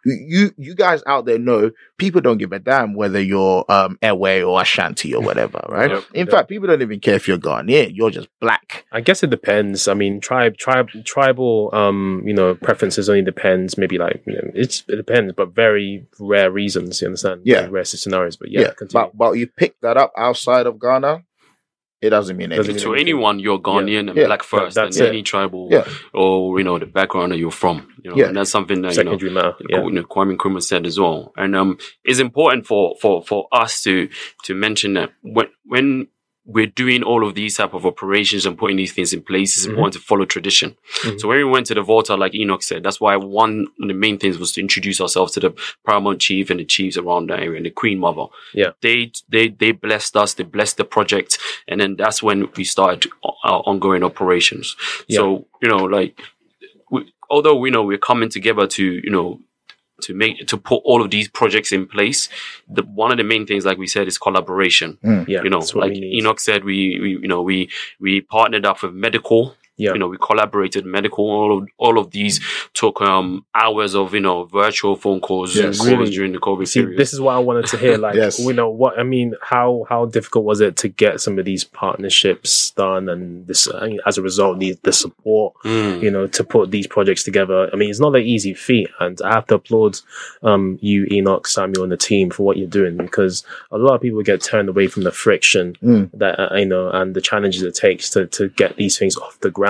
[0.05, 4.43] you you guys out there know people don't give a damn whether you're um Ewe
[4.43, 5.91] or Ashanti or whatever, right?
[5.91, 6.03] Yep.
[6.13, 6.29] In Yep.
[6.29, 7.91] fact, people don't even care if you're Ghanaian.
[7.93, 8.85] You're just black.
[8.93, 9.87] I guess it depends.
[9.89, 13.77] I mean, tribe, tribe, tribal, um, you know, preferences only depends.
[13.77, 17.01] Maybe like you know, it's it depends, but very rare reasons.
[17.01, 17.41] You understand?
[17.43, 17.61] Yeah.
[17.61, 18.37] Very rare scenarios.
[18.37, 19.07] But yeah, continue.
[19.07, 21.23] but but you pick that up outside of Ghana,
[22.01, 22.77] it doesn't mean anything.
[22.77, 24.25] to anyone, you're Ghanaian and Yeah.
[24.27, 25.09] black first, that's and it.
[25.09, 25.85] any tribal Yeah.
[26.13, 27.87] or you know the background that you're from.
[28.03, 28.27] You know, Yeah.
[28.27, 29.55] and that's something that you know secondary matter.
[29.69, 29.83] Yeah.
[29.83, 31.33] you know, Kwame Nkrumah said as well.
[31.35, 34.09] And um, it's important for, for, for us to
[34.43, 36.07] to mention that when when
[36.49, 39.65] we're doing all of these type of operations and putting these things in place, it's
[39.67, 39.71] Mhm.
[39.71, 40.77] important to follow tradition.
[41.03, 41.19] Mhm.
[41.19, 43.93] So when we went to the Volta, like Enoch said, that's why one of the
[43.93, 45.53] main things was to introduce ourselves to the
[45.85, 48.27] paramount chief and the chiefs around the area and the Queen Mother.
[48.53, 48.71] Yeah.
[48.81, 53.11] They they they blessed us, they blessed the project, and then that's when we started
[53.43, 54.75] our ongoing operations.
[55.09, 56.21] So, you know, like
[56.89, 59.41] we, although we know we're coming together to, you know,
[60.01, 62.29] to make to put all of these projects in place.
[62.67, 64.97] The one of the main things, like we said, is collaboration.
[65.03, 65.27] Mm.
[65.27, 65.43] Yeah.
[65.43, 66.19] You know, like we.
[66.19, 69.55] Enoch said, we, we you know we we partnered up with medical.
[69.77, 69.93] Yeah.
[69.93, 71.25] You know, we collaborated medical.
[71.29, 72.39] All of all of these
[72.73, 75.77] took um hours of you know virtual phone calls, Yes.
[75.77, 76.09] calls Really.
[76.11, 76.99] during the COVID See, period.
[76.99, 77.97] this is what I wanted to hear.
[78.07, 78.39] Like, Yes.
[78.43, 79.35] we know what I mean.
[79.41, 83.87] How how difficult was it to get some of these partnerships done, and this I
[83.87, 86.01] mean, as a result, the the support, Mm.
[86.01, 87.69] you know, to put these projects together.
[87.71, 89.99] I mean, it's not an easy feat, and I have to applaud
[90.43, 94.01] um, you, Enoch, Samuel, and the team for what you're doing because a lot of
[94.01, 96.09] people get turned away from the friction Mm.
[96.13, 99.39] that uh, you know and the challenges it takes to to get these things off
[99.41, 99.66] the ground.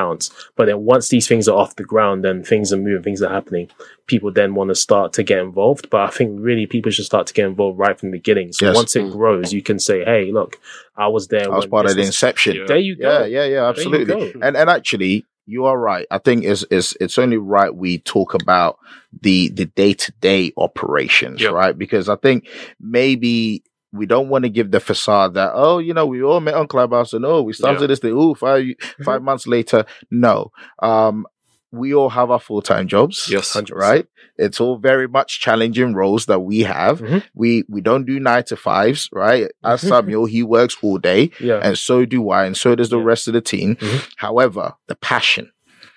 [0.56, 3.32] But then once these things are off the ground, then things are moving, things are
[3.32, 3.70] happening.
[4.06, 5.90] People then want to start to get involved.
[5.90, 8.54] But I think really people should start to get involved right from the beginning.
[8.54, 8.76] So Yes.
[8.76, 9.12] once it mm.
[9.12, 10.60] grows, you can say, "Hey, look,
[10.96, 12.56] I was there." I was when part of the inception.
[12.56, 12.66] Yeah.
[12.68, 13.20] There you go.
[13.20, 14.34] Yeah, yeah, yeah, absolutely.
[14.42, 16.06] And and actually, you are right.
[16.12, 18.78] I think it's it's it's only right we talk about
[19.22, 21.54] the the day to day operations, Yep.
[21.54, 21.78] right?
[21.78, 22.48] Because I think
[22.80, 23.64] maybe
[23.98, 26.68] we don't want to give the facade that oh, you know, we all met on
[26.68, 27.88] Clubhouse and oh, we started Yeah.
[27.88, 28.14] this thing.
[28.16, 28.66] Oh, five
[29.04, 30.52] five months later, no.
[30.82, 31.26] Um,
[31.72, 33.28] we all have our full time jobs.
[33.30, 33.54] Yes.
[33.54, 33.74] 100%.
[33.74, 34.06] Right.
[34.38, 37.02] It's all very much challenging roles that we have.
[37.02, 37.24] Mhm.
[37.34, 39.52] We we don't do nine to fives, right?
[39.64, 41.60] As Samuel, he works all day Yeah.
[41.62, 43.04] and so do I, and so does the Yeah.
[43.06, 43.76] rest of the team.
[43.76, 44.10] Mhm.
[44.18, 45.52] However, the passion,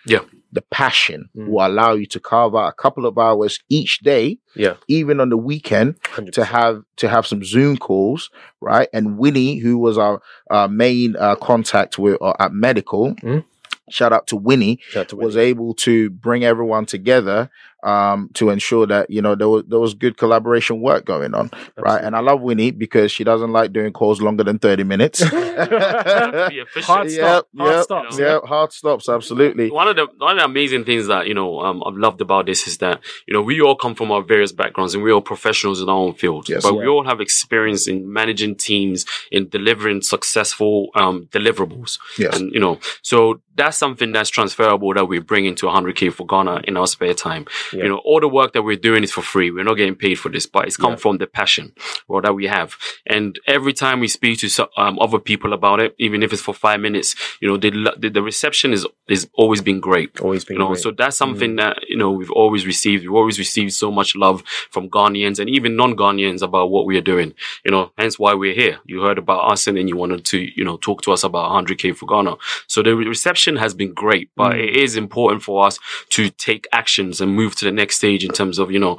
[0.06, 0.20] Yeah.
[0.52, 1.48] The passion Mm.
[1.48, 4.74] will allow you to carve out a couple of hours each day, Yeah.
[4.88, 6.32] even on the weekend, 100%.
[6.34, 8.88] to have to have some Zoom calls, right?
[8.92, 13.14] And Winnie, who was our, our main uh, contact with uh, at medical.
[13.16, 13.44] Mhm.
[13.90, 15.48] Shout out to Winnie, out to was Winnie.
[15.48, 17.50] able to bring everyone together
[17.82, 21.50] um, to ensure that you know there was there was good collaboration work going on,
[21.76, 22.02] right?
[22.02, 25.20] And I love Winnie because she doesn't like doing calls longer than thirty minutes.
[25.30, 26.84] Be efficient.
[26.84, 27.48] Hard stop.
[27.56, 28.18] Hard yep, stops.
[28.18, 29.70] Yep, hard stops, absolutely.
[29.70, 32.46] One of the one of the amazing things that you know um, I've loved about
[32.46, 35.20] this is that you know we all come from our various backgrounds and we're all
[35.20, 36.62] professionals in our own field, Yes.
[36.62, 36.80] but Yeah.
[36.80, 41.98] we all have experience in managing teams in delivering successful um, deliverables.
[42.18, 42.38] Yes.
[42.38, 46.54] And you know, so that's something that's transferable that we bring into 100k for Ghana
[46.68, 47.44] in our spare time.
[47.72, 47.82] Yeah.
[47.84, 49.48] You know, all the work that we're doing is for free.
[49.50, 51.04] We're not getting paid for this, but it's come Yeah.
[51.04, 51.66] from the passion
[52.08, 52.68] well, that we have.
[53.06, 56.54] And every time we speak to um, other people about it, even if it's for
[56.54, 57.70] five minutes, you know, the
[58.02, 60.10] the, the reception is is always been great.
[60.20, 60.82] Always been You know, great.
[60.84, 63.00] so that's something that you know we've always received.
[63.04, 64.38] We've always received so much love
[64.74, 67.30] from Ghanaians and even non-Ghanaians about what we are doing.
[67.64, 68.76] You know, hence why we're here.
[68.90, 71.46] You heard about us and then you wanted to you know talk to us about
[71.52, 72.36] 100k for Ghana.
[72.66, 74.64] So the reception has been great, but Mm.
[74.68, 75.78] it is important for us
[76.10, 78.98] to take actions and move to the next stage in terms of you know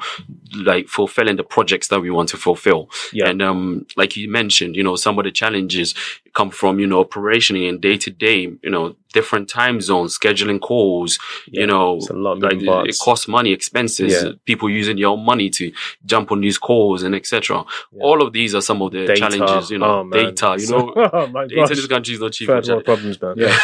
[0.55, 2.89] like fulfilling the projects that we want to fulfill.
[3.13, 3.29] Yeah.
[3.29, 5.93] And um, like you mentioned, you know, some of the challenges
[6.33, 10.59] come from, you know, operationally and day to day, you know, different time zones, scheduling
[10.59, 11.19] calls,
[11.51, 11.61] Yeah.
[11.61, 14.31] you know, It's a lot of like it, costs money, expenses, Yeah.
[14.45, 15.71] people using your money to
[16.05, 17.65] jump on these calls and etc.
[17.91, 18.03] Yeah.
[18.03, 19.15] All of these are some of the Data.
[19.19, 21.75] challenges, you know, Oh, data, you So- know, oh my data in gosh.
[21.75, 22.47] this country is not cheap.
[22.47, 23.33] Problems, man.
[23.37, 23.57] Yeah.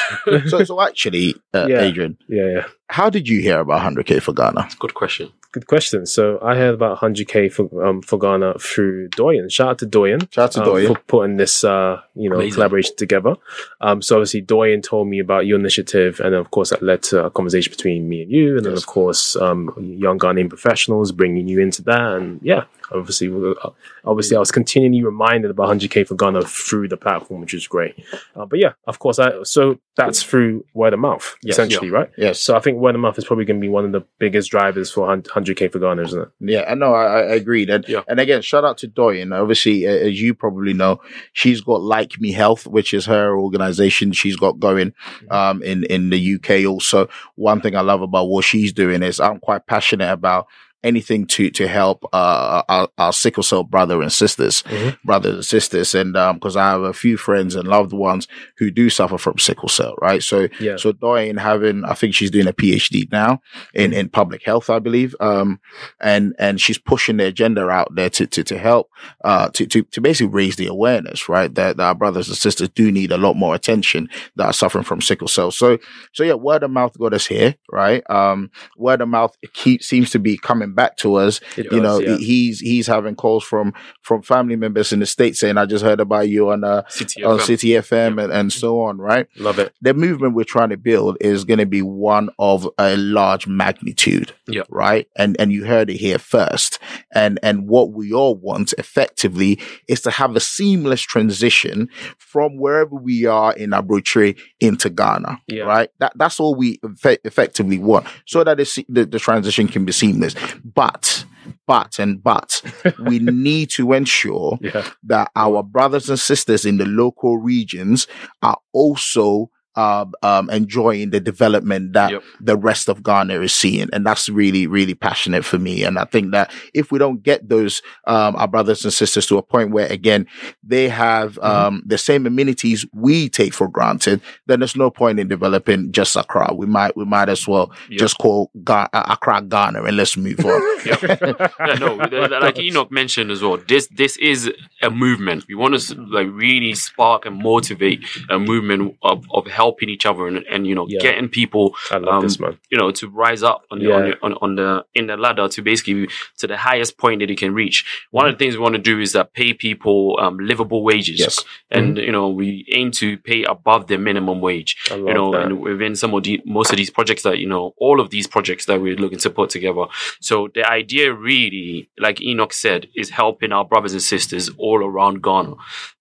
[0.48, 1.82] so, so actually, uh, Yeah.
[1.84, 2.64] Adrian, yeah, yeah.
[2.90, 4.70] How did you hear about 100k for Ghana?
[4.80, 5.32] Good question.
[5.52, 6.06] Good question.
[6.06, 9.50] So I heard about 100k for um, for Ghana through Doyen.
[9.50, 10.20] Shout out to Doyen.
[10.32, 10.88] Shout out to um, Doyen.
[10.94, 12.54] for putting this uh, you know Amazing.
[12.54, 13.36] collaboration together.
[13.82, 17.02] Um, so obviously Doyen told me about your initiative, and then of course that led
[17.04, 21.12] to a conversation between me and you, and then of course um, young Ghanaian professionals
[21.12, 23.70] bringing you into that, and yeah, obviously uh,
[24.06, 27.96] obviously I was continually reminded about 100k for Ghana through the platform, which is great.
[28.36, 31.56] Uh, but yeah, of course, I so that's through word of mouth Yes.
[31.56, 32.10] essentially, right?
[32.18, 32.40] Yes.
[32.40, 34.52] So I think word of mouth is probably going to be one of the biggest
[34.52, 36.30] drivers for 100k for Ghana, isn't it?
[36.40, 36.94] Yeah, I know.
[36.94, 37.70] I, I agreed.
[37.72, 38.02] And, Yeah.
[38.08, 39.34] and again, shout out to Doyen.
[39.34, 41.02] Obviously, uh, as you probably know,
[41.34, 44.94] she's got Like Me Health, which is her organization she's got going
[45.32, 46.70] um, in, in the UK.
[46.72, 50.46] Also, one thing I love about what she's doing is I'm quite passionate about
[50.84, 54.98] anything to to help uh, our, our sickle cell brother and sisters, Mhm.
[55.04, 58.90] brothers and sisters, and because I have a few friends and loved ones who do
[58.90, 60.22] suffer from sickle cell, right?
[60.24, 60.78] So Yeah.
[60.78, 63.42] so Doyen having, I think she's doing a PhD now
[63.74, 65.16] in, in public health, I believe.
[65.20, 65.60] Um,
[66.00, 68.90] and, and she's pushing the agenda out there to, to, to help,
[69.24, 71.54] uh, to, to, to basically raise the awareness, right?
[71.56, 74.84] That, that our brothers and sisters do need a lot more attention that are suffering
[74.84, 75.52] from sickle cell.
[75.52, 75.78] So,
[76.14, 78.04] so yeah, word of mouth got us here, right?
[78.10, 81.40] Um, word of mouth keep, seems to be coming back to us.
[81.58, 82.18] It you does, know, yeah.
[82.18, 86.00] he's, he's having calls from, from family members in the States saying, I just heard
[86.00, 87.42] about you on, uh, City on FM.
[87.42, 89.28] Citi FM and, and so on, right?
[89.38, 89.74] love it.
[89.82, 94.34] the movement we're trying to build is going to be one of a large magnitude.
[94.48, 94.64] Yeah.
[94.70, 95.08] Right.
[95.18, 96.80] And, and you heard it here first.
[97.14, 102.96] And, and what we all want effectively is to have a seamless transition from wherever
[102.96, 105.42] we are in Abutre into Ghana.
[105.48, 105.64] Yeah.
[105.64, 105.90] Right.
[106.00, 110.36] That, that's all we effe- effectively want so that the, the transition can be seamless.
[110.64, 111.26] But,
[111.66, 112.62] but, and but,
[113.00, 114.88] we need to ensure Yeah.
[115.04, 118.08] that our brothers and sisters in the local regions
[118.42, 122.24] are also uh, um, enjoying the development that Yep.
[122.42, 123.88] the rest of Ghana is seeing.
[123.94, 125.84] And that's really, really passionate for me.
[125.84, 129.38] And I think that if we don't get those, um, our brothers and sisters to
[129.38, 130.26] a point where, again,
[130.64, 135.28] they have um, the same amenities we take for granted, then there's no point in
[135.28, 136.54] developing just Accra.
[136.54, 138.00] We might, we might as well Yep.
[138.00, 140.62] just call Ga- uh, Accra Ghana and let's move on.
[140.86, 141.96] yeah, no,
[142.42, 143.58] like Enoch mentioned as well.
[143.68, 144.52] This this is
[144.82, 145.46] a movement.
[145.48, 150.24] We want to like really spark and motivate a movement of, of helping each other
[150.30, 151.02] and, and you know Yeah.
[151.08, 152.36] getting people Um, this,
[152.72, 153.98] you know to rise up on the, Yeah.
[153.98, 156.08] on, the on, on the in the ladder to basically
[156.42, 157.78] to the highest point that you can reach.
[158.20, 161.20] One of the things we want to do is that pay people um, livable wages,
[161.26, 161.36] Yes.
[161.78, 162.48] and you know we
[162.80, 164.72] aim to pay above the minimum wage
[165.08, 165.42] you know, that.
[165.44, 168.28] and within some of the most of these projects that you know, all of these
[168.36, 169.86] projects that we're looking to put together.
[170.30, 175.16] So the idea, really, like Enoch said, is helping our brothers and sisters all around
[175.28, 175.54] Ghana.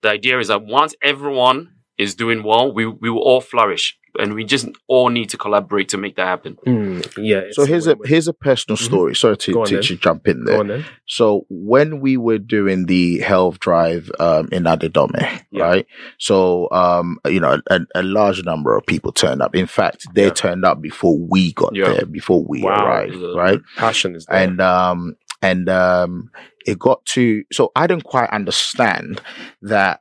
[0.03, 1.59] The idea is that once everyone
[1.99, 5.89] is doing well, we we will all flourish, and we just all need to collaborate
[5.91, 6.57] to make that happen.
[6.67, 7.43] Mm, yeah.
[7.53, 8.09] so here's a, win-win.
[8.09, 8.85] here's a personal Mhm.
[8.85, 9.15] story.
[9.15, 10.63] Sorry to, on to, to jump in there.
[10.65, 10.85] Go on.
[11.07, 15.63] So when we were doing the health drive um, in Adidome, Yeah.
[15.65, 15.87] right?
[16.19, 19.55] So um, you know, a, a large number of people turned up.
[19.55, 20.31] In fact, they Yeah.
[20.31, 21.93] turned up before we got Yeah.
[21.93, 22.85] there, before we Wow.
[22.85, 23.35] arrived, Yeah.
[23.37, 23.61] right?
[23.77, 24.39] Passion is there.
[24.43, 26.31] And um, and um,
[26.67, 27.45] it got to.
[27.53, 29.21] So I didn't quite understand
[29.63, 30.01] that.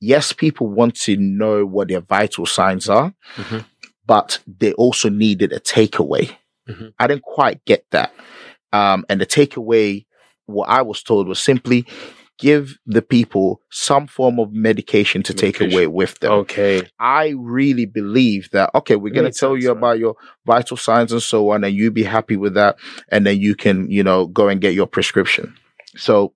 [0.00, 3.64] Yes, people want to know what their vital signs are, Mhm.
[4.06, 6.36] but they also needed a takeaway.
[6.68, 6.92] Mhm.
[6.98, 8.12] I didn't quite get that.
[8.72, 10.04] Um, and the takeaway,
[10.46, 11.86] what I was told was simply
[12.38, 16.32] give the people some form of medication to take away with them.
[16.32, 16.82] okay.
[16.98, 19.76] I really believe that, okay, we're going to tell you man.
[19.76, 22.76] about your vital signs and so on, and you be happy with that.
[23.08, 25.54] And then you can, you know, go and get your prescription.
[25.96, 26.34] So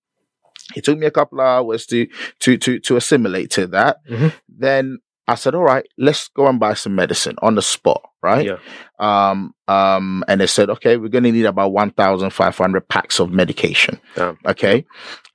[0.76, 2.06] it took me a couple of hours to,
[2.40, 3.98] to, to, to assimilate to that.
[4.08, 4.32] Mhm.
[4.48, 8.02] Then I said, all right, let's go and buy some medicine on the spot.
[8.20, 8.46] Right.
[8.46, 8.56] Yeah.
[8.98, 14.00] Um, um, and they said, okay, we're going to need about 1,500 packs of medication.
[14.16, 14.36] Damn.
[14.44, 14.84] Okay.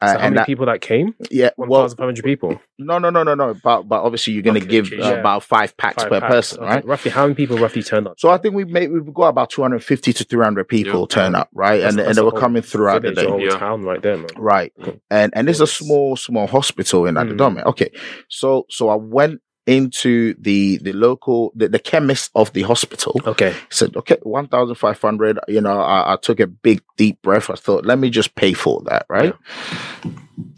[0.02, 1.16] Uh, So how and many that, people that came?
[1.32, 2.60] yeah, One well, thousand five hundred people.
[2.78, 3.54] no, no, no, no, no.
[3.64, 5.10] But, but obviously you're going to give uh, yeah.
[5.12, 6.34] about five packs Five per packs.
[6.34, 6.68] person, Okay.
[6.76, 6.86] right?
[6.86, 8.20] Roughly, how many people roughly turned up?
[8.20, 11.16] So I think we've made we've got about 250 to 300 people Yeah.
[11.16, 11.78] turn up, right?
[11.78, 13.26] That's- and that's and they were coming throughout the day.
[13.28, 13.58] whole Yeah.
[13.58, 14.28] town right there, man.
[14.36, 14.74] Right.
[14.84, 15.00] Cool.
[15.10, 17.32] And and it's a small, small hospital in Mm.
[17.38, 17.64] Adidome.
[17.68, 17.92] Okay.
[18.30, 23.56] So so I went into the the local the, the chemist of the hospital Okay.
[23.70, 25.40] said, okay, 1,500.
[25.48, 27.50] You know, I, I took a big deep breath.
[27.50, 29.34] I thought, let me just pay for that, right?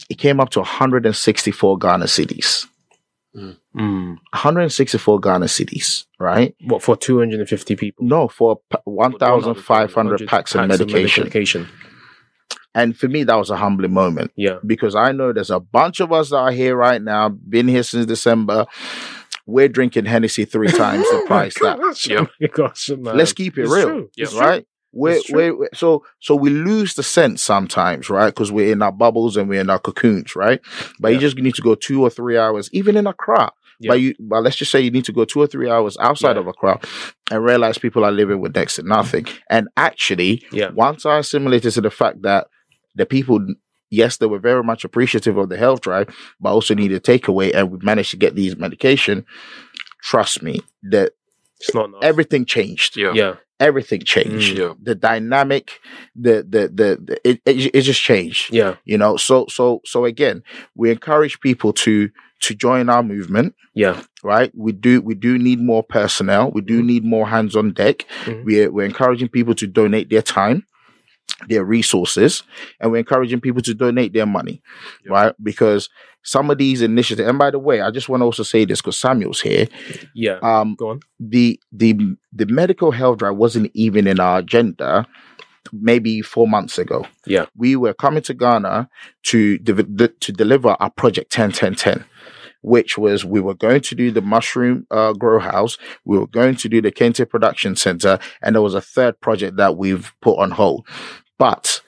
[0.09, 2.67] It came up to 164 Ghana cedis.
[3.35, 3.57] Mm.
[3.73, 6.55] 164 Ghana cedis, right?
[6.61, 6.95] What for?
[6.95, 8.05] Two hundred and fifty people.
[8.05, 11.23] No, for 1,500 100 packs of medication.
[11.23, 11.67] medication.
[12.75, 14.57] And for me, that was a humbling moment Yeah.
[14.65, 17.83] because I know there's a bunch of us that are here right now, been here
[17.83, 18.67] since December.
[19.47, 21.79] We're drinking Hennessy three times the oh price that.
[22.07, 22.25] Yeah.
[22.43, 23.15] oh gosh, man.
[23.17, 23.87] Let's keep it It's real.
[23.87, 24.09] true.
[24.15, 24.25] Yeah.
[24.27, 24.39] True.
[24.39, 24.67] right?
[24.91, 25.57] We're, It's true.
[25.59, 28.27] we're, so so we lose the sense sometimes, right?
[28.27, 30.59] Because we're in our bubbles and we're in our cocoons, right?
[30.99, 33.51] But you just need to go two or three hours, even in Accra.
[33.79, 33.89] Yeah.
[33.89, 36.37] But you, but let's just say you need to go two or three hours outside
[36.37, 36.41] Yeah.
[36.41, 36.79] of Accra
[37.29, 39.27] and realize people are living with next to nothing.
[39.49, 40.69] And actually, Yeah.
[40.69, 42.47] once I assimilated to the fact that
[42.95, 43.45] the people,
[43.89, 46.07] yes, they were very much appreciative of the health drive,
[46.39, 49.25] but also needed a takeaway, and we managed to get these medication.
[50.01, 51.13] Trust me, that
[51.59, 52.03] It's not enough.
[52.03, 53.13] everything changed Yeah.
[53.13, 53.35] yeah.
[53.59, 54.55] everything changed.
[54.55, 54.73] Mm, yeah.
[54.81, 55.79] The dynamic,
[56.15, 58.53] the the the, the it, it it just changed.
[58.53, 58.75] Yeah.
[58.85, 60.43] You know, so so so again,
[60.75, 62.09] we encourage people to
[62.41, 63.55] to join our movement.
[63.73, 64.03] Yeah.
[64.23, 66.51] Right, we do we do need more personnel.
[66.51, 68.05] We do need more hands on deck.
[68.25, 68.43] Mhm.
[68.45, 70.65] We're we're encouraging people to donate their time.
[71.49, 72.43] Their resources
[72.79, 74.61] and we're encouraging people to donate their money,
[75.05, 75.11] Yeah.
[75.11, 75.35] right?
[75.43, 75.89] Because
[76.23, 78.81] some of these initiatives, and by the way, I just want to also say this
[78.81, 79.67] because Samuel's here.
[80.15, 80.39] Yeah.
[80.41, 80.99] Um, Go on.
[81.19, 81.95] the the
[82.33, 85.05] the medical health drive wasn't even in our agenda
[85.73, 87.05] maybe four months ago.
[87.25, 87.45] Yeah.
[87.55, 88.87] We were coming to Ghana
[89.23, 92.05] to de- to deliver our project 10 10 10
[92.61, 96.55] which was we were going to do the mushroom uh, grow house, we were going
[96.55, 100.39] to do the Kente Production Center, and there was a third project that we've put
[100.39, 100.87] on hold.
[101.37, 101.81] But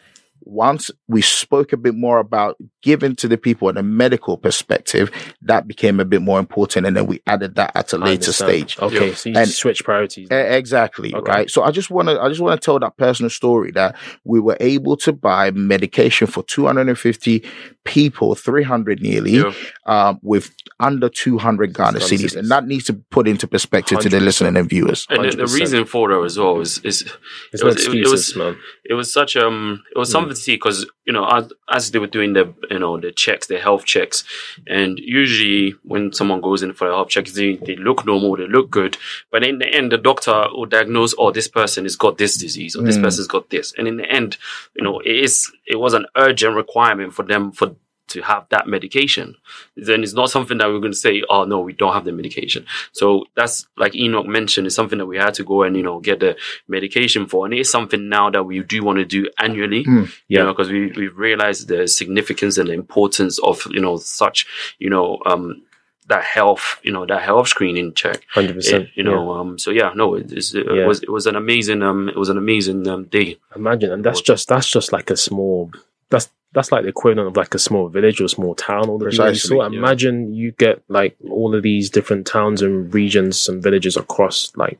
[0.47, 5.11] once we spoke a bit more about giving to the people in a medical perspective,
[5.41, 8.77] that became a bit more important, and then we added that at a later stage.
[8.79, 9.13] Okay, Yeah.
[9.15, 10.29] so you And- switch priorities.
[10.31, 11.31] E- Exactly, Okay.
[11.31, 11.49] right?
[11.49, 14.39] So I just want to I just want to tell that personal story that we
[14.39, 17.43] were able to buy medication for 250
[17.83, 19.51] people, 300 nearly, Yeah.
[19.85, 22.39] um, with under 200 Ghana Ghana cities, cedis.
[22.39, 24.25] and that needs to put into perspective to the 100%.
[24.25, 25.05] listening and viewers.
[25.09, 25.59] And the, the 100%.
[25.59, 27.05] reason for that as well is is
[27.51, 28.57] There's it was- it- it was- man.
[28.85, 30.11] it was such um it was Mm.
[30.11, 33.11] something to see because you know as, as they were doing the you know the
[33.11, 34.23] checks the health checks
[34.67, 38.47] and usually when someone goes in for a health check they, they look normal they
[38.47, 38.97] look good
[39.31, 42.75] but in the end the doctor will diagnose oh this person has got this disease
[42.75, 43.03] or this Mm.
[43.03, 44.37] person's got this and in the end
[44.75, 47.75] you know it is it was an urgent requirement for them for
[48.07, 49.35] to have that medication
[49.75, 52.11] then it's not something that we're going to say oh no we don't have the
[52.11, 55.83] medication so that's like enoch mentioned it's something that we had to go and you
[55.83, 56.35] know get the
[56.67, 60.11] medication for and it is something now that we do want to do annually Mm.
[60.27, 64.45] you know because we, we've realized the significance and the importance of you know such
[64.79, 65.61] you know um
[66.07, 68.87] that health you know that health screening check Hundred percent.
[68.95, 70.85] You know um so yeah no it, it's- it Yeah.
[70.87, 74.21] was it was an amazing um it was an amazing um day imagine, and that's
[74.21, 75.71] just that's just like a small.
[76.09, 78.89] That's that's like the equivalent of like a small village or small town.
[78.89, 79.69] All the people you Precisely, saw.
[79.69, 79.77] yeah.
[79.77, 84.79] Imagine you get like all of these different towns and regions and villages across like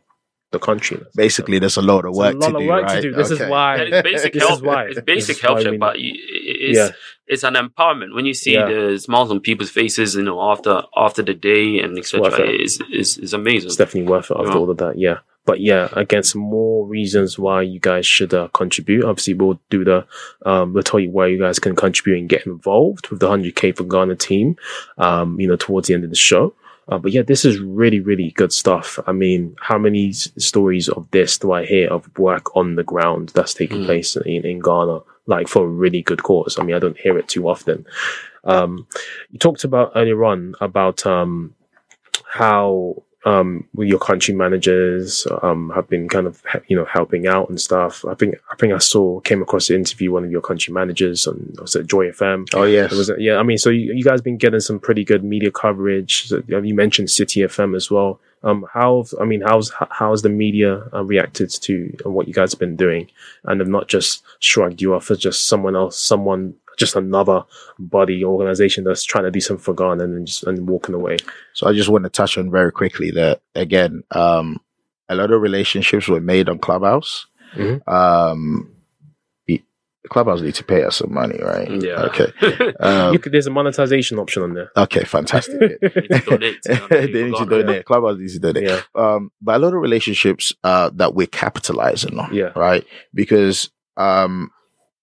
[0.52, 1.02] the country.
[1.16, 2.68] Basically, there's a lot of work lot to of do.
[2.68, 2.96] work right?
[2.96, 3.14] to do.
[3.14, 3.44] This Okay.
[3.44, 3.76] is why.
[3.78, 4.84] It's basic This health is why.
[4.86, 6.16] it's basic is health check but it-
[6.60, 6.90] it's Yeah.
[7.28, 8.68] it's an empowerment when you see Yeah.
[8.70, 12.62] the smiles on people's faces you know after after the day and etc worth it.
[12.62, 14.58] is is is amazing It's definitely worth it after Yeah.
[14.58, 14.98] all of that.
[14.98, 15.18] Yeah.
[15.46, 19.06] But yeah, again, some more reasons why you guys should uh, contribute.
[19.06, 20.06] Obviously, we'll do the,
[20.46, 23.72] um, we'll tell you where you guys can contribute and get involved with the 100K
[23.78, 24.58] for Ghana team,
[24.98, 26.54] um, you know, towards the end of the show.
[26.90, 28.98] Uh, but yeah, this is really, really good stuff.
[29.08, 32.84] I mean, how many s- stories of this do I hear of work on the
[32.84, 33.86] ground that's taking Mm.
[33.86, 36.58] place in, in Ghana, like for a really good cause?
[36.58, 37.86] I mean, I don't hear it too often.
[38.46, 38.88] Um,
[39.32, 41.54] you talked about earlier on about, um,
[42.26, 47.50] how um with your country managers um have been kind of you know helping out
[47.50, 47.94] and stuff.
[48.06, 51.28] I think i think i saw came across the interview one of your country managers
[51.28, 54.04] on was it joy fm Oh yes, it was yeah i mean so you, you
[54.10, 56.32] guys been getting some pretty good media coverage.
[56.48, 58.12] You mentioned Citi fm as well.
[58.44, 61.74] Um how i mean how's how's the media uh, reacted to
[62.06, 63.04] what you guys have been doing?
[63.44, 67.44] And have not just shrugged you off as just someone else someone just another
[67.78, 71.18] body organization that's trying to do something for Ghana and just and walking away.
[71.54, 74.62] So I just want to touch on very quickly that again, um,
[75.10, 77.28] a lot of relationships were made on Clubhouse.
[77.56, 77.88] Mhm.
[77.88, 78.72] Um,
[80.10, 81.70] Clubhouse need to pay us some money, right?
[81.70, 82.04] Yeah.
[82.04, 82.32] Okay.
[82.80, 84.72] Um, you could, there's a monetization option on there.
[84.78, 85.04] okay.
[85.04, 85.60] Fantastic.
[85.82, 86.64] need to donate.
[86.90, 87.84] they need to donate.
[87.86, 88.70] Clubhouse needs to donate.
[88.70, 92.86] Yeah, Um, but a lot of relationships uh, that we're capitalizing on, yeah, right?
[93.14, 94.52] Because um,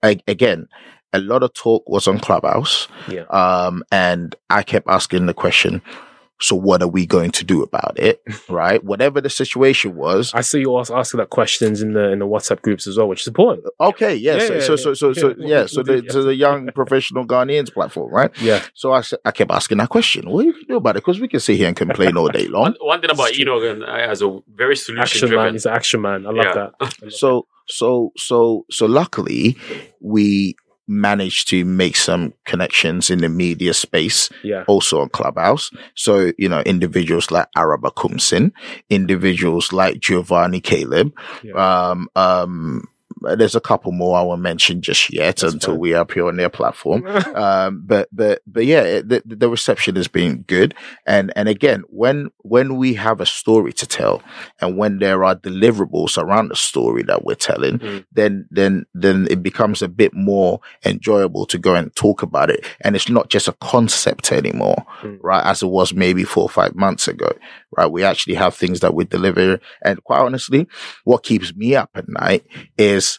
[0.02, 0.68] a- again,
[1.14, 2.88] a lot of talk was on Clubhouse.
[3.08, 3.22] yeah.
[3.30, 5.80] Um, and I kept asking the question,
[6.40, 8.20] so what are we going to do about it?
[8.48, 8.82] Right?
[8.84, 10.32] Whatever the situation was.
[10.34, 13.08] I see you also asking that questions in the in the WhatsApp groups as well,
[13.08, 13.66] which is important.
[13.80, 14.48] Okay, yes.
[14.48, 15.34] Yeah, yeah, so, so, so, so, yeah.
[15.38, 15.58] yeah.
[15.60, 18.30] We'll- So the, do- the young professional Ghanaians platform, right?
[18.40, 20.28] Yeah, So I, I kept asking that question.
[20.30, 21.02] What do you going to do about it?
[21.04, 22.62] Because we can sit here and complain all day long.
[22.62, 23.52] One, one thing about It's true.
[23.54, 25.36] Enoch and I as a very solution action man.
[25.38, 25.54] driven.
[25.54, 26.26] He's an action man.
[26.26, 26.54] I love Yeah.
[26.54, 26.70] that.
[26.80, 29.56] I love So, so, so, so luckily
[30.00, 30.54] we
[30.87, 35.70] managed to make some connections in the media space yeah, also on Clubhouse.
[35.95, 38.53] So, you know, individuals like Araba Kumsin,
[38.91, 41.14] individuals like Giovanni Caleb.
[41.43, 41.55] Yeah.
[41.55, 42.89] Um, um,
[43.38, 45.80] there's a couple more I won't mention just yet That's until fine.
[45.80, 47.06] we appear on their platform.
[47.34, 50.74] um, but, but, but yeah, it- the, the reception has been good.
[51.06, 54.22] And, and again, when, when we have a story to tell
[54.60, 58.04] and when there are deliverables around the story that we're telling, Mm.
[58.12, 62.64] then, then, then it becomes a bit more enjoyable to go and talk about it.
[62.82, 65.18] And it's not just a concept anymore, Mm.
[65.22, 65.44] right?
[65.44, 67.30] As it was maybe four or five months ago,
[67.76, 67.90] right?
[67.90, 69.60] We actually have things that we deliver.
[69.82, 70.66] And quite honestly,
[71.04, 72.46] what keeps me up at night
[72.78, 73.18] is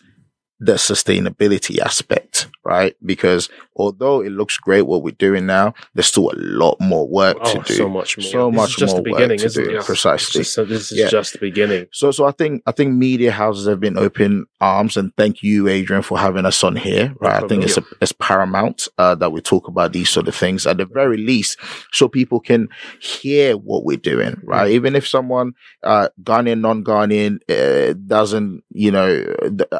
[0.60, 2.25] the sustainability aspect,
[2.64, 2.96] right?
[3.06, 7.38] Because although it looks great what we're doing now, there's still a lot more work
[7.42, 7.74] Oh, to do.
[7.74, 8.26] so much more.
[8.26, 9.78] So This much is just more the beginning, work to isn't do.
[9.78, 9.86] it?
[9.86, 10.40] Precisely.
[10.42, 11.10] just- so this is Yeah.
[11.10, 11.86] just the beginning.
[11.92, 15.68] So, so I think I think media houses have been open arms, and thank you,
[15.68, 17.14] Adrian, for having us on here.
[17.20, 20.36] Right, I think it's a, it's paramount uh, that we talk about these sort of
[20.36, 21.58] things at the very least,
[21.92, 22.70] so people can
[23.00, 24.36] hear what we're doing.
[24.44, 29.24] Right, even if someone uh, Ghanaian, non-Ghanaian uh, doesn't, you know,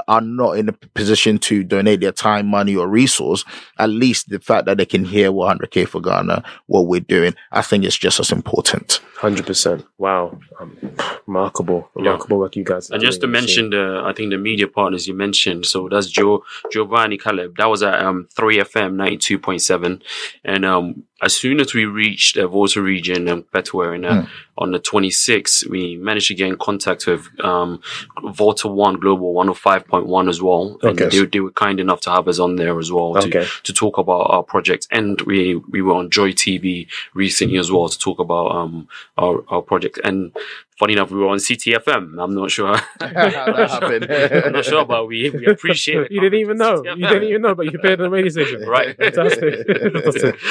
[0.08, 3.44] are not in a position to donate their time, money, or resource,
[3.78, 7.62] at least the fact that they can hear 100k for Ghana, what we're doing, I
[7.62, 9.00] think it's just as important.
[9.18, 9.86] Hundred percent.
[9.98, 10.78] Wow, um,
[11.26, 12.90] remarkable, remarkable work you guys.
[12.90, 15.66] And just to mention the, I think the media partners you mentioned.
[15.66, 17.56] So that's Joe Giovanni Caleb.
[17.58, 20.02] That was at um, 3FM 92.7.
[20.44, 24.26] And um, as soon as we reached the Volta region and and, uh, Hmm.
[24.58, 27.82] on the 26th, we managed to get in contact with um,
[28.24, 30.78] Volta 1 Global 105.1 as well.
[30.82, 31.10] And Okay.
[31.10, 33.46] they, they were kind enough to have us on there as well to, Okay.
[33.64, 34.88] to talk about our project.
[34.92, 39.44] And we, we were on Joy TV recently as well to talk about um, our,
[39.50, 40.00] our project.
[40.04, 40.32] And
[40.78, 42.22] funny enough, we were on CTFM.
[42.22, 42.76] I'm not sure.
[43.00, 44.12] that happened.
[44.12, 46.12] I'm not sure, but we, we appreciate it.
[46.12, 46.84] You didn't even know.
[46.84, 48.62] You didn't even know, but you paid the radio station.
[48.62, 48.96] Right.
[48.98, 49.68] Fantastic.
[49.68, 50.40] Fantastic.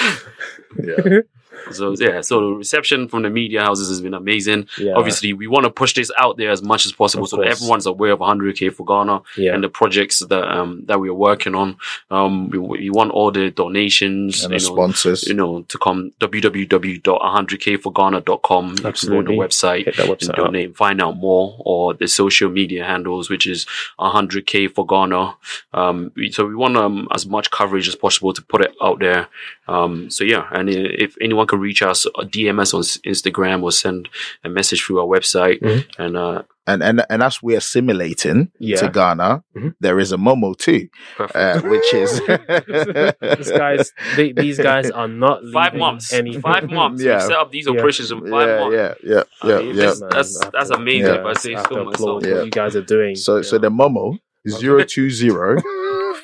[0.83, 1.21] yeah.
[1.73, 4.69] So yeah, so the reception from the media houses has been amazing.
[4.79, 4.95] Yeah.
[4.95, 7.47] Obviously, we want to push this out there as much as possible Of so that
[7.47, 9.55] everyone's aware of 100k for Ghana Yeah.
[9.55, 11.77] and the projects that um that we are working on.
[12.11, 15.27] Um, we, we want all the donations, And you know, sponsors.
[15.27, 18.69] you know, to come www.100kforghana.com.
[18.71, 19.37] You can go on the Absolutely.
[19.37, 20.37] website and website up.
[20.37, 23.67] donate, find out more, or the social media handles, which is
[23.99, 25.35] 100k for Ghana.
[25.73, 29.01] Um, we, so we want um, as much coverage as possible to put it out
[29.01, 29.29] there.
[29.67, 33.73] Um, so yeah, and if anyone can reach us, uh, DM us on Instagram or
[33.73, 34.09] send
[34.45, 35.85] a message through our website, Mhm.
[35.99, 38.77] and uh, and and and as we're assimilating Yeah.
[38.79, 39.75] to Ghana, Mhm.
[39.81, 40.89] there is a Momo too,
[41.19, 42.21] uh, which is
[43.39, 47.03] These guys, they, these guys are not five months, Any five months.
[47.03, 47.17] Yeah.
[47.17, 47.73] We set up these Yeah.
[47.79, 48.77] operations in five yeah, months.
[48.77, 49.75] yeah, yeah, I yeah, mean, yeah.
[49.77, 51.21] that's- that's- I that's amazing, Yeah.
[51.21, 51.95] if I say have so to myself.
[51.95, 52.35] applaud Yeah.
[52.35, 53.15] what you guys are doing.
[53.17, 55.57] So so the Momo zero two zero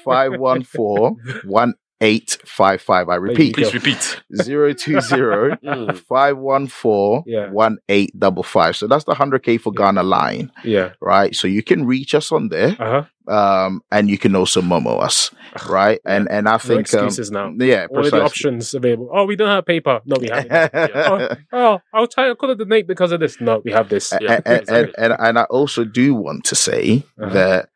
[0.05, 3.09] five one four one eight five five.
[3.09, 4.21] I repeat Please repeat.
[4.43, 5.97] zero two zero Mm.
[5.99, 7.51] five one four Yeah.
[7.51, 8.77] one eight double five.
[8.77, 10.93] So that's the hundred K for Ghana line, yeah.
[11.01, 11.35] right?
[11.35, 12.77] So you can reach us on there.
[12.79, 13.33] Uh huh.
[13.33, 15.31] Um and you can also Momo us.
[15.69, 16.01] Right?
[16.07, 17.53] And and I No think um, excuses now.
[17.59, 19.11] yeah, All the options available.
[19.13, 20.01] Oh, we don't have paper.
[20.07, 20.47] No, we have.
[20.51, 20.91] it.
[20.95, 22.31] oh, oh, I'll try.
[22.31, 23.41] I could have donate because of this.
[23.41, 24.13] No, we have this.
[24.21, 27.33] Yeah, and, and, and and I also do want to say Uh-huh.
[27.35, 27.69] that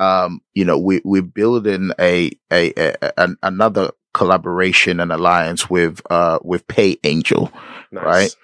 [0.00, 6.00] um you know we we're building a a, a an, another collaboration and alliance with
[6.10, 7.52] uh with PayAngel
[7.92, 8.04] Nice.
[8.04, 8.36] right?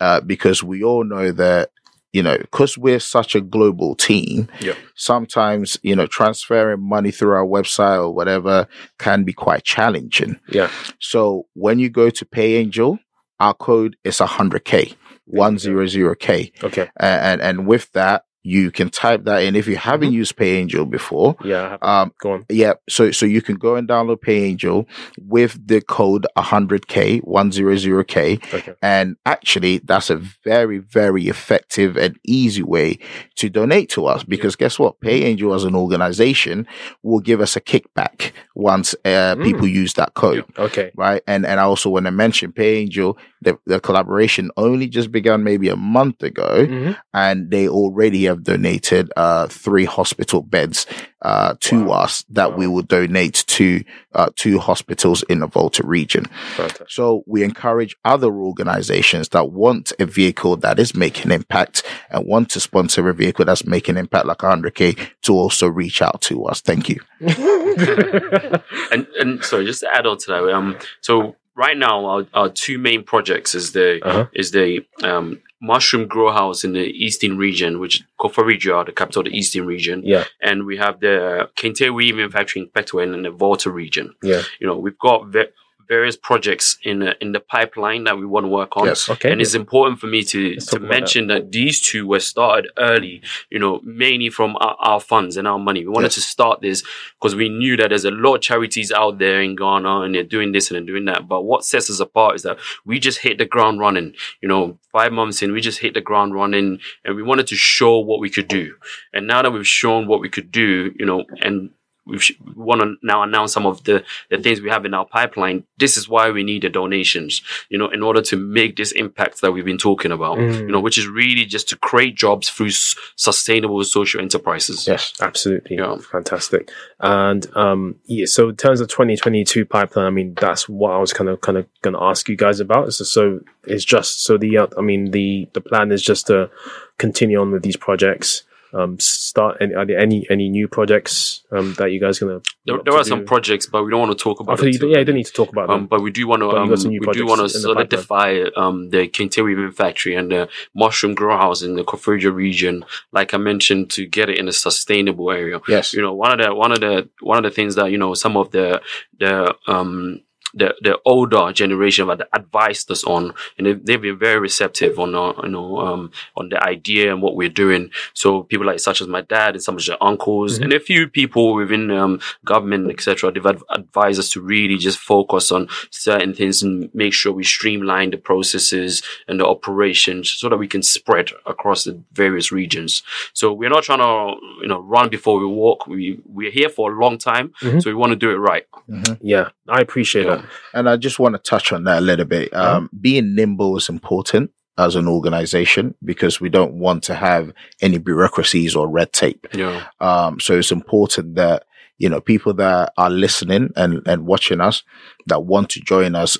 [0.00, 1.70] uh because we all know that
[2.12, 4.76] you know because we're such a global team Yep.
[4.96, 8.66] sometimes you know transferring money through our website or whatever
[8.98, 10.68] can be quite challenging Yeah.
[11.00, 12.98] so when you go to PayAngel
[13.40, 14.94] our code is 100k
[15.32, 16.90] 100k Okay.
[16.98, 20.16] and, and and with that you can type that in if you haven't Mm-hmm.
[20.22, 21.34] used PayAngel before.
[21.42, 21.78] Yeah.
[21.80, 22.44] Um, Go on.
[22.50, 24.86] yeah, so so you can go and download PayAngel
[25.18, 28.74] with the code 100k 100k, Okay.
[28.82, 32.98] and actually that's a very very effective and easy way
[33.36, 35.00] to donate to us because guess what?
[35.00, 36.66] PayAngel as an organization
[37.02, 39.44] will give us a kickback once uh, Mm.
[39.44, 40.90] people use that code Okay.
[40.96, 41.22] right?
[41.26, 45.68] And and I also want to mention PayAngel, the, the collaboration only just began maybe
[45.68, 46.96] a month ago, Mhm.
[47.12, 50.86] and they already have donated uh three hospital beds
[51.22, 52.02] uh to Wow.
[52.04, 52.56] us that Wow.
[52.58, 53.82] we will donate to
[54.14, 56.24] uh two hospitals in the Volta region.
[56.56, 56.90] Fantastic.
[56.90, 62.50] So we encourage other organizations that want a vehicle that is making impact and want
[62.50, 66.60] to sponsor a vehicle that's making impact like 100k to also reach out to us.
[66.60, 67.00] Thank you.
[68.92, 72.48] and and sorry, just to add on to that, um, so right now our, our
[72.48, 74.26] two main projects is the Uh-huh.
[74.34, 79.20] is the um mushroom grow house in the eastern region, which is Koforidua, the capital
[79.22, 80.24] of the eastern region, yeah.
[80.42, 84.14] and we have the Kente Weaving Factory in Kpetoe in the Volta region.
[84.22, 84.42] Yeah.
[84.60, 85.48] You know, we've got ve-
[85.88, 88.86] various projects in the, in the pipeline that we want to work on.
[88.86, 89.08] Yes.
[89.08, 89.30] Okay.
[89.32, 90.94] And it's important for me to, Let's to talk about that.
[91.00, 91.52] mention that.
[91.52, 95.80] these two were started early, you know, mainly from our, our funds and our money.
[95.84, 96.14] We wanted Yes.
[96.16, 96.82] to start this
[97.20, 100.22] because we knew that there's a lot of charities out there in Ghana and they're
[100.22, 101.28] doing this and they're doing that.
[101.28, 104.14] But what sets us apart is that we just hit the ground running.
[104.40, 107.56] You know, five months in, we just hit the ground running and we wanted to
[107.56, 108.74] show what we could do.
[109.12, 111.70] And now that we've shown what we could do, you know, and
[112.06, 112.18] we
[112.54, 115.64] want to now announce some of the, the things we have in our pipeline.
[115.78, 117.40] This is why we need the donations,
[117.70, 120.58] you know, in order to make this impact that we've been talking about, Mm.
[120.60, 124.86] you know, which is really just to create jobs through s- sustainable social enterprises.
[124.86, 125.14] Yes.
[125.20, 125.76] Absolutely.
[125.76, 125.96] Yeah.
[126.12, 126.70] Fantastic.
[127.00, 131.12] And um yeah, so in terms of 2022 pipeline, I mean that's what I was
[131.12, 132.92] kind of kind of going to ask you guys about.
[132.92, 136.50] So, so it's just so the uh, I mean the the plan is just to
[136.98, 138.42] continue on with these projects.
[138.74, 142.50] Um start any are there any any new projects um that you guys going to
[142.66, 144.80] There, there are some projects, but we don't want to talk about After it.
[144.80, 145.80] you, yeah, you don't need to talk about them.
[145.80, 147.52] Um, but we do want to um, got some new we do want to projects
[147.54, 152.34] the solidify um, the Kente Weaving Factory and the mushroom grow house in the Koforidua
[152.34, 155.60] region, like I mentioned, to get it in a sustainable area.
[155.68, 155.92] Yes.
[155.92, 158.14] You know, one of the one of the one of the things that you know
[158.14, 158.80] some of the
[159.18, 160.20] the um
[160.54, 165.14] the the older generation have advised us on, and they've, they've been very receptive on
[165.14, 167.90] uh, you know um on the idea and what we're doing.
[168.14, 170.62] So people like such as my dad and some of your uncles Mhm.
[170.64, 173.32] and a few people within um government etc.
[173.32, 177.44] They've ad- advised us to really just focus on certain things and make sure we
[177.44, 183.02] streamline the processes and the operations so that we can spread across the various regions.
[183.32, 185.86] So we're not trying to you know run before we walk.
[185.86, 187.82] We we're here for a long time, Mhm.
[187.82, 188.64] so we want to do it right.
[188.88, 189.18] Mhm.
[189.22, 190.36] yeah, I appreciate Yeah.
[190.36, 190.43] that.
[190.72, 192.54] And I just want to touch on that a little bit.
[192.54, 197.98] Um, Being nimble is important as an organization because we don't want to have any
[197.98, 199.46] bureaucracies or red tape.
[199.54, 199.86] Yeah.
[200.00, 201.64] Um, so it's important that,
[201.98, 204.82] you know, people that are listening and, and watching us
[205.26, 206.36] that want to join us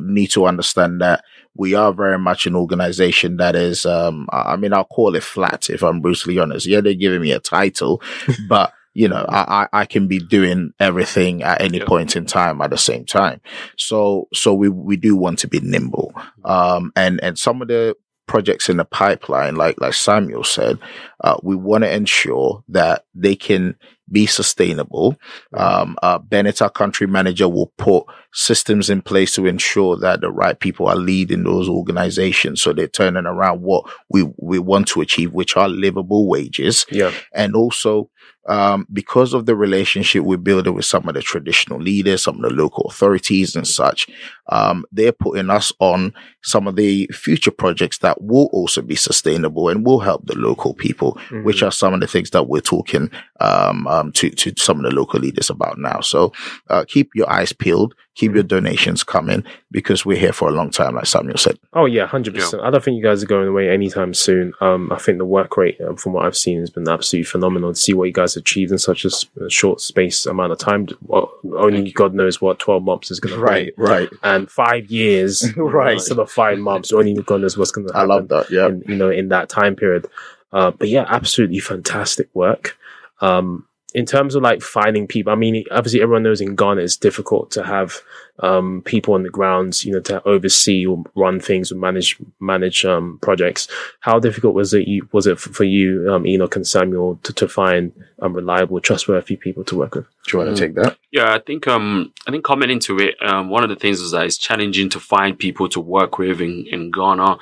[0.00, 1.24] need to understand that
[1.54, 5.22] we are very much an organization that is, um, I I mean, I'll call it
[5.22, 6.66] flat if I'm brutally honest.
[6.66, 8.00] Yeah, they're giving me a title,
[8.48, 11.86] but you know, I, I, I can be doing everything at any Yeah.
[11.86, 13.40] point in time at the same time.
[13.76, 16.12] So, so we, we do want to be nimble.
[16.44, 20.78] Um, and, and some of the projects in the pipeline, like, like Samuel said,
[21.24, 23.76] uh, we want to ensure that they can
[24.10, 25.16] be sustainable.
[25.54, 30.30] Um, uh, Bennett, our country manager, will put systems in place to ensure that the
[30.30, 32.60] right people are leading those organizations.
[32.60, 36.84] So they're turning around what we, we want to achieve, which are livable wages.
[36.90, 38.10] Yeah, And also,
[38.46, 42.42] um, because of the relationship we're building with some of the traditional leaders, some of
[42.42, 44.08] the local authorities and such,
[44.48, 46.12] um, they're putting us on
[46.42, 50.74] some of the future projects that will also be sustainable and will help the local
[50.74, 51.44] people, Mm-hmm.
[51.44, 54.82] which are some of the things that we're talking, um, um, to, to some of
[54.90, 56.00] the local leaders about now.
[56.00, 56.32] So,
[56.68, 60.70] uh, keep your eyes peeled, keep your donations coming because we're here for a long
[60.70, 61.58] time, like Samuel said.
[61.72, 62.62] Oh yeah, hundred percent.
[62.62, 64.52] I don't think you guys are going away anytime soon.
[64.60, 67.72] Um, I think the work rate, um, from what I've seen, has been absolutely phenomenal.
[67.72, 69.10] To see what you guys achieved in such a
[69.48, 73.40] short space amount of time, well, only God knows what twelve months is going to
[73.40, 73.72] be.
[73.76, 74.08] right.
[74.22, 75.94] and five years, Right.
[75.94, 78.50] instead of five months, only God knows what's going to I love that.
[78.50, 78.68] Yeah.
[78.68, 80.06] in, you know, in that time period.
[80.52, 82.76] Uh, but yeah, absolutely fantastic work.
[83.20, 86.96] Um, in terms of like finding people, I mean, obviously everyone knows in Ghana it's
[86.96, 88.00] difficult to have
[88.38, 92.84] um, people on the grounds, you know, to oversee or run things or manage manage
[92.84, 93.68] um, projects.
[94.00, 94.88] How difficult was it?
[94.88, 99.36] You, was it for you, um, Enoch and Samuel, to, to find um, reliable, trustworthy
[99.36, 100.06] people to work with?
[100.26, 100.96] Do you want to take that?
[101.10, 104.12] Yeah, I think um I think coming into it, um one of the things is
[104.12, 107.36] that it's challenging to find people to work with in, in Ghana.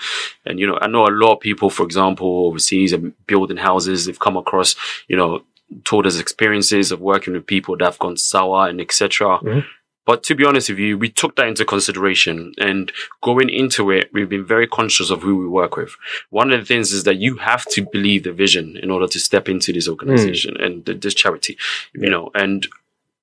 [0.45, 4.07] And you know, I know a lot of people, for example, overseas and building houses,
[4.07, 4.75] they've come across,
[5.07, 5.43] you know,
[5.85, 9.39] told us experiences of working with people that have gone sour and etc.
[9.39, 9.65] Mhm.
[10.07, 12.91] But to be honest with you, we took that into consideration and
[13.23, 15.95] going into it, we've been very conscious of who we work with.
[16.31, 19.21] One of the things is that you have to believe the vision in order to
[19.21, 21.57] step into this organization and th- this charity,
[21.95, 22.67] you know, and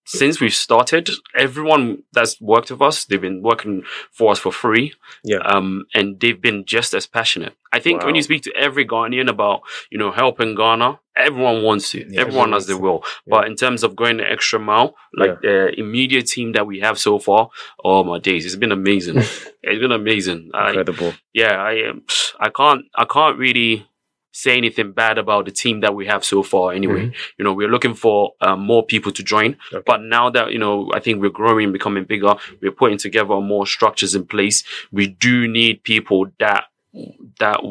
[0.06, 4.94] since we've started, everyone that's worked with us, they've been working for us for free.
[5.26, 5.40] Yeah.
[5.40, 7.56] Um, and they've been just as passionate.
[7.74, 11.92] I think when you speak to every Ghanaian about, you know, helping Ghana, everyone wants
[11.92, 12.06] to.
[12.08, 13.04] Yeah, everyone has the will.
[13.26, 16.98] But in terms of going the extra mile, like the immediate team that we have
[17.00, 17.50] so far,
[17.84, 19.18] oh my days, it's been amazing.
[19.64, 20.52] it's been amazing.
[20.54, 21.14] I, Incredible.
[21.34, 22.04] yeah, I um,
[22.40, 23.88] I can't I can't really
[24.38, 26.72] say anything bad about the team that we have so far.
[26.72, 29.58] Anyway, you know, we're looking for um, more people to join.
[29.74, 29.84] Okay.
[29.84, 32.36] But now that you know, I think we're growing, becoming bigger.
[32.62, 34.64] We're putting together more structures in place.
[34.92, 36.66] We do need people that
[37.40, 37.62] that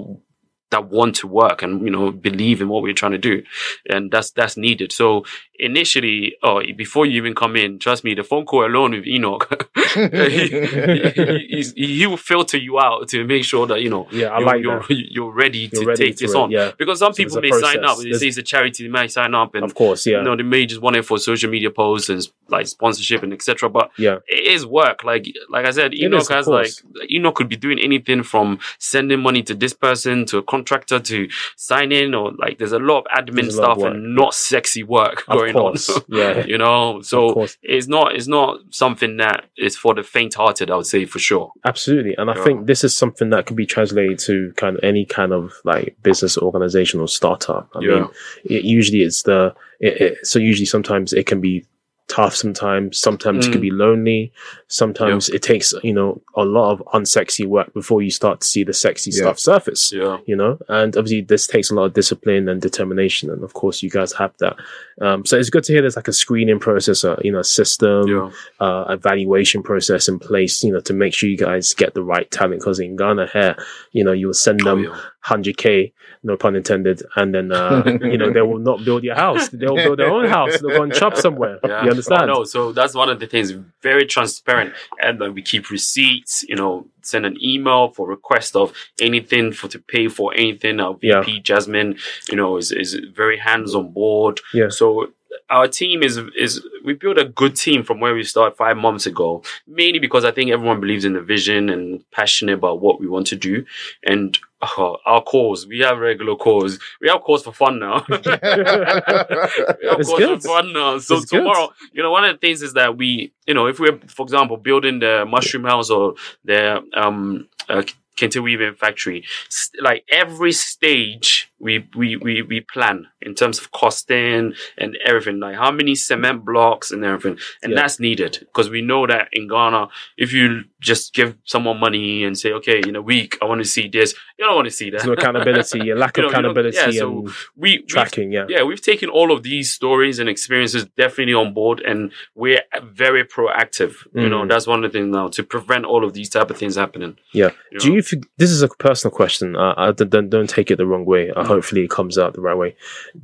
[0.70, 3.42] that want to work and you know believe in what we're trying to do,
[3.88, 4.92] and that's that's needed.
[4.92, 5.24] So
[5.58, 9.70] initially, oh, before you even come in, trust me, the phone call alone with Enoch,
[9.97, 14.38] he, he, he will filter you out to make sure that you know Yeah, I
[14.38, 14.90] you're, like you're, that.
[15.11, 16.51] you're ready You're to ready take to this it, on.
[16.51, 18.05] Yeah, Because some So people may a sign up, process.
[18.05, 20.07] they say it's a charity, they might sign up and of course.
[20.07, 23.22] Yeah, you know, they may just want it for social media posts and like sponsorship
[23.22, 23.68] and etc.
[23.68, 24.18] But yeah.
[24.26, 25.03] it is work.
[25.05, 26.70] Like like I said, Enoch is, has like.
[27.11, 31.28] Enoch could be doing anything from sending money to this person to a contractor to
[31.57, 34.34] sign in or like there's a lot of admin There's lot of stuff and not
[34.34, 35.88] sexy work Of going going course.
[35.88, 36.03] on.
[36.09, 36.44] Yeah.
[36.47, 40.68] you know, so it's not it's not something that is for the faint-hearted.
[40.68, 41.53] I would say for sure.
[41.64, 42.14] Absolutely.
[42.18, 42.43] And I Yeah.
[42.45, 45.97] think this is something that can be translated to kind of any kind of like
[46.03, 47.68] business organization or startup.
[47.76, 47.89] I Yeah.
[47.95, 48.09] mean,
[48.45, 51.64] it, usually it's the, it, it, so usually sometimes it can be
[52.09, 53.62] tough sometimes, sometimes it can Mm.
[53.62, 54.32] be lonely.
[54.68, 58.62] Sometimes it takes, you know, a lot of unsexy work before you start to see
[58.64, 59.22] the sexy Yeah.
[59.22, 59.92] stuff surface.
[59.92, 63.54] Yeah, You know, and obviously this takes a lot of discipline and determination, and of
[63.54, 64.57] course you guys have that.
[65.00, 68.07] Um, so it's good to hear there's like a screening process, a you know, system,
[68.09, 68.30] yeah,
[68.61, 72.30] uh, evaluation process in place, you know, to make sure you guys get the right
[72.30, 72.61] talent.
[72.61, 73.57] Because in Ghana here,
[73.92, 74.96] you know, you will send Oh, them yeah.
[75.27, 79.49] 100k, no pun intended, and then, uh, you know, they will not build your house.
[79.49, 80.61] They'll build their own house.
[80.61, 81.59] They'll go and chop somewhere.
[81.64, 81.85] Yeah.
[81.85, 82.29] You understand?
[82.29, 83.53] No, so that's one of the things.
[83.83, 86.45] Very transparent, and then we keep receipts.
[86.49, 90.81] You know, send an email for request of anything for to pay for anything.
[90.81, 91.20] Our Yeah.
[91.20, 91.99] VP Jasmine,
[92.31, 94.41] you know, is is very hands on board.
[94.55, 94.68] Yeah.
[94.68, 95.12] So
[95.51, 99.07] our team is is we built a good team from where we started five months
[99.07, 99.43] ago.
[99.66, 103.27] Mainly because I think everyone believes in the vision and passionate about what we want
[103.29, 103.64] to do.
[104.05, 104.39] And
[104.78, 106.78] uh, our calls, we have regular calls.
[107.00, 108.04] We have calls for fun now.
[108.08, 110.42] we have It's calls good.
[110.42, 110.98] for fun now.
[110.98, 111.38] So It's good.
[111.38, 114.22] tomorrow, you know, one of the things is that we, you know, if we're, for
[114.24, 116.14] example, building the mushroom house or
[116.44, 117.82] the um uh,
[118.16, 123.72] Kente weaving factory, s- like every stage we, we we we plan in terms of
[123.72, 127.80] costing and everything, like how many cement blocks and everything, and Yeah.
[127.80, 129.88] that's needed because we know that in Ghana,
[130.18, 133.68] if you just give someone money and say, okay, in a week I want to
[133.68, 134.98] see this, you don't want to see that.
[134.98, 138.32] There's no accountability, a lack of know, you don't- accountability yeah, so and we tracking.
[138.32, 138.46] Yeah.
[138.48, 143.24] yeah, we've taken all of these stories and experiences definitely on board, and we're very
[143.24, 143.94] proactive.
[144.14, 144.48] You know, Mm.
[144.50, 147.16] that's one of the things now to prevent all of these type of things happening.
[147.32, 147.50] Yeah.
[147.72, 147.94] You Do know?
[147.96, 149.57] you think this is a personal question?
[149.57, 151.28] Uh, I don't, don't take it the wrong way.
[151.28, 151.45] Mm.
[151.47, 152.76] Hopefully, it comes out the right way.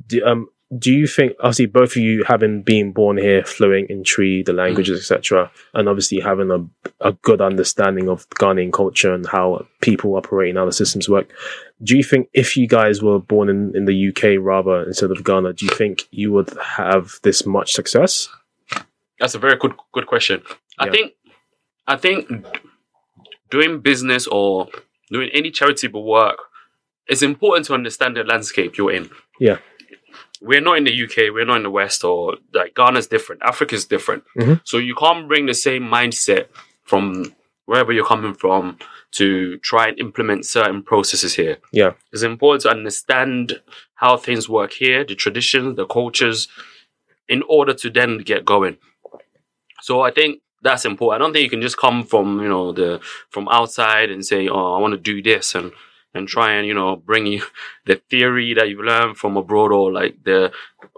[0.07, 4.03] Do, um, do you think, obviously, both of you having been born here, fluent in
[4.03, 6.65] Twi, the languages, etc., and obviously having a
[6.99, 11.29] a good understanding of Ghanaian culture and how people operate and how the systems work,
[11.83, 15.23] do you think if you guys were born in, in the UK rather instead of
[15.23, 18.29] Ghana, do you think you would have this much success?
[19.19, 20.41] That's a very good good question.
[20.79, 20.91] I Yeah.
[20.91, 21.13] think
[21.87, 22.29] I think
[23.51, 24.69] doing business or
[25.11, 26.37] doing any charitable work,
[27.07, 29.09] it's important to understand the landscape you're in.
[29.39, 29.57] Yeah.
[30.41, 33.85] We're not in the UK, we're not in the West, or like Ghana's different, Africa's
[33.85, 34.23] different.
[34.37, 34.61] Mhm.
[34.65, 36.47] So you can't bring the same mindset
[36.83, 37.33] from
[37.65, 38.77] wherever you're coming from
[39.11, 41.57] to try and implement certain processes here.
[41.71, 41.93] Yeah.
[42.11, 43.61] It's important to understand
[43.95, 46.47] how things work here, the traditions, the cultures,
[47.29, 48.77] in order to then get going.
[49.81, 51.21] So I think that's important.
[51.21, 52.99] I don't think you can just come from you know the
[53.29, 55.71] from outside and say, "Oh, I want to do this," and
[56.13, 57.43] and try and you know bring you
[57.85, 60.51] the theory that you've learned from abroad or like the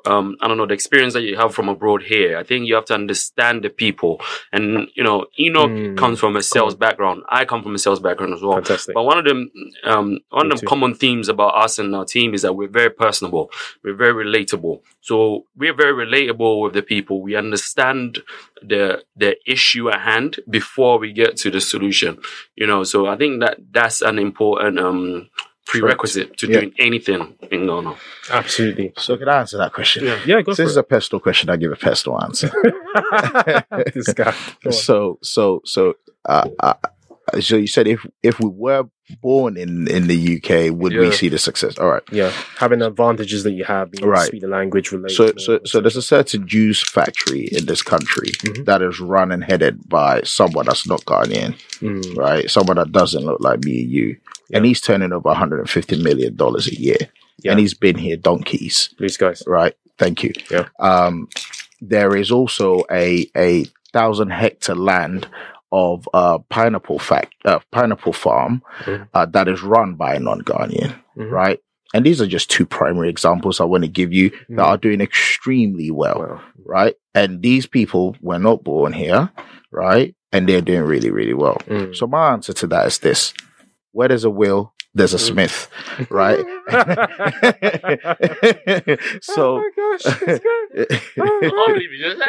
[0.06, 2.38] um I don't know the experience that you have from abroad here.
[2.38, 6.36] I think you have to understand the people, and you know Enoch Mm, comes from
[6.36, 7.24] a sales background.
[7.30, 8.54] I come from a sales background as well.
[8.54, 8.94] Fantastic.
[8.94, 9.52] But one of them,
[9.84, 12.68] um, one Me of the common themes about us and our team is that we're
[12.68, 13.50] very personable.
[13.84, 14.82] We're very relatable.
[15.02, 17.22] So we're very relatable with the people.
[17.22, 18.20] We understand
[18.62, 22.20] the the issue at hand before we get to the solution.
[22.56, 25.30] You know, so I think that that's an important um,
[25.66, 26.60] prerequisite to Yeah.
[26.60, 27.96] doing anything in Ghana.
[28.32, 28.94] Absolutely.
[28.98, 30.06] So can I answer that question?
[30.06, 30.20] Yeah.
[30.26, 30.80] Yeah, go This for is it.
[30.80, 31.50] a personal question.
[31.50, 32.52] I give a personal answer.
[33.94, 34.34] this guy.
[34.72, 35.94] So so so
[36.28, 36.74] uh, uh,
[37.40, 38.84] so you said if if we were
[39.22, 41.78] born in in the UK, would we see the success?
[41.78, 42.02] All right.
[42.12, 44.28] Yeah, having the advantages that you have, being able Right.
[44.28, 45.12] speak the language, relate.
[45.12, 48.66] So so so there's a certain juice factory in this country Mhm.
[48.66, 52.50] that is run and headed by someone that's not Ghanaian, Mm, right?
[52.50, 54.18] Someone that doesn't look like me and you,
[54.54, 56.98] and he's turning over 150 million dollars a year,
[57.44, 57.52] Yeah.
[57.52, 58.90] and he's been here donkeys.
[58.98, 59.76] blue guys, right?
[59.98, 60.34] Thank you.
[60.52, 60.66] Yeah.
[60.80, 61.30] Um,
[61.82, 65.28] there is also a a thousand hectare land
[65.72, 69.08] of uh, pineapple fact uh, pineapple farm Mhm.
[69.14, 71.32] uh, that is run by a non-Ghanaian, Mhm.
[71.32, 71.60] right?
[71.94, 74.68] And these are just two primary examples I want to give you that Mhm.
[74.68, 76.42] are doing extremely well, Wow.
[76.66, 76.96] right?
[77.14, 79.30] And these people were not born here,
[79.72, 80.14] right?
[80.32, 81.58] And they're doing really, really well.
[81.68, 81.96] Mm.
[81.96, 83.34] So my answer to that is this:
[83.94, 85.20] Where there's a will, there's a Mm.
[85.20, 85.70] Smith,
[86.10, 86.40] right?
[89.22, 89.58] so.
[89.58, 90.66] oh my gosh, this guy.
[91.22, 91.24] I
[91.68, 92.22] believe you just-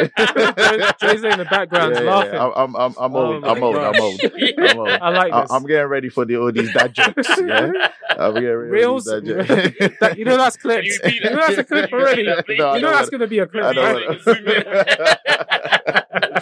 [1.01, 2.33] Jay's in the background Yeah, yeah, laughing.
[2.35, 2.53] yeah.
[2.57, 3.43] I'm, I'm, I'm Oh old.
[3.43, 3.77] my I'm old.
[3.77, 4.21] I'm old.
[4.23, 4.89] I'm old.
[4.89, 5.51] I like this.
[5.53, 7.29] I'm getting ready for the all these dad jokes.
[7.39, 7.71] Yeah,
[8.11, 9.05] I'm getting ready Reels.
[9.09, 9.97] for these dad jokes.
[10.01, 10.85] That- you know that's clipped.
[10.87, 12.23] You You, know that's a clip You already.
[12.25, 13.65] No, you know know that's going to be a clip.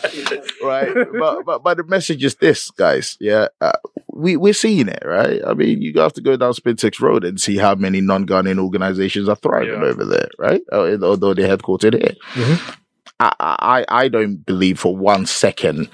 [0.63, 0.93] Right?
[1.19, 3.17] but, but but the message is this, guys.
[3.21, 3.73] Yeah, uh,
[4.13, 5.41] we we're seeing it, right?
[5.47, 9.29] I mean, you have to go down Spintex Road and see how many non-Ghanaian organizations
[9.29, 9.89] are thriving Yeah.
[9.89, 10.63] over there, right?
[10.73, 12.15] Uh, Although they're headquartered here.
[12.35, 12.77] Mhm.
[13.21, 15.89] I, I I don't believe for one second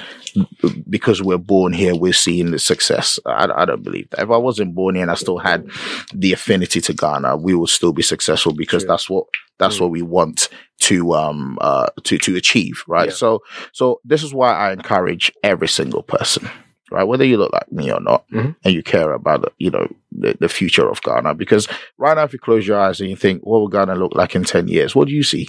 [0.89, 3.19] because we're born here we're seeing the success.
[3.27, 4.21] I, I don't believe that.
[4.23, 5.69] If I wasn't born here and I still had
[6.15, 8.89] the affinity to Ghana, we would still be successful because True.
[8.89, 9.27] that's what
[9.59, 9.81] that's Mm.
[9.83, 10.49] what we want
[10.81, 13.09] to um uh to to achieve, right?
[13.11, 13.15] Yeah.
[13.15, 13.43] So
[13.73, 16.49] so this is why I encourage every single person,
[16.91, 17.05] right?
[17.05, 18.57] Whether you look like me or not, Mhm.
[18.65, 21.69] and you care about you know the, the future of Ghana, because
[21.99, 24.35] right now if you close your eyes and you think, what will Ghana look like
[24.35, 24.95] in ten years?
[24.97, 25.49] What do you see?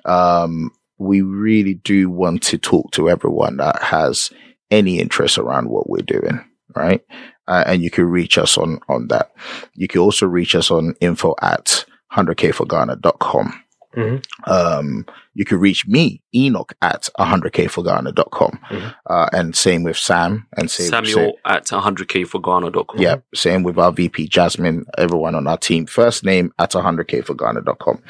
[0.04, 4.30] Um we really do want to talk to everyone that has
[4.70, 6.44] any interest around what we're doing,
[6.74, 7.02] right?
[7.46, 9.30] Uh, and you can reach us on on that.
[9.74, 13.62] You can also reach us on info at 100kforghana.com.
[13.96, 14.22] Mhm.
[14.46, 18.58] Um, you can reach me, Enoch, at 100kforghana.com.
[18.70, 18.94] Mhm.
[19.06, 23.00] Uh, and same with Sam and same, Samuel same- at 100kforghana.com.
[23.00, 25.86] yeah, same with our VP Jasmine, everyone on our team.
[25.86, 28.02] First name at 100kforghana.com.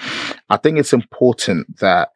[0.51, 2.11] I think it's important that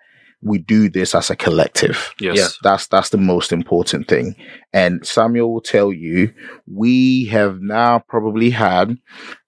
[0.44, 2.12] we do this as a collective.
[2.20, 2.36] Yes.
[2.36, 2.48] Yeah.
[2.62, 4.34] That's that's the most important thing.
[4.72, 6.32] And Samuel will tell you
[6.66, 8.96] we have now probably had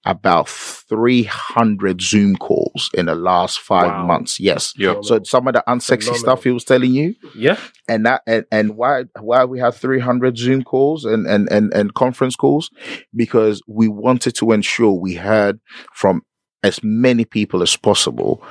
[0.07, 4.07] about 300 Zoom calls in the last five Wow.
[4.07, 4.39] months.
[4.39, 4.73] Yes.
[4.77, 5.01] Yeah.
[5.03, 6.19] So some of the unsexy Phenomenal.
[6.21, 7.57] stuff he was telling you, Yeah.
[7.89, 11.95] and that and, and why why we have 300 Zoom calls and, and and and
[11.95, 12.71] conference calls
[13.15, 15.59] because we wanted to ensure we heard
[15.93, 16.23] from
[16.63, 18.43] as many people as possible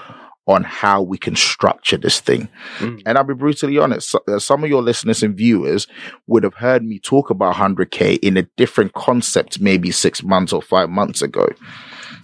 [0.45, 2.49] on how we can structure this thing.
[2.79, 3.01] Mm.
[3.05, 5.87] And I'll be brutally honest, so- uh, some of your listeners and viewers
[6.27, 10.61] would have heard me talk about 100K in a different concept maybe six months or
[10.61, 11.47] five months ago.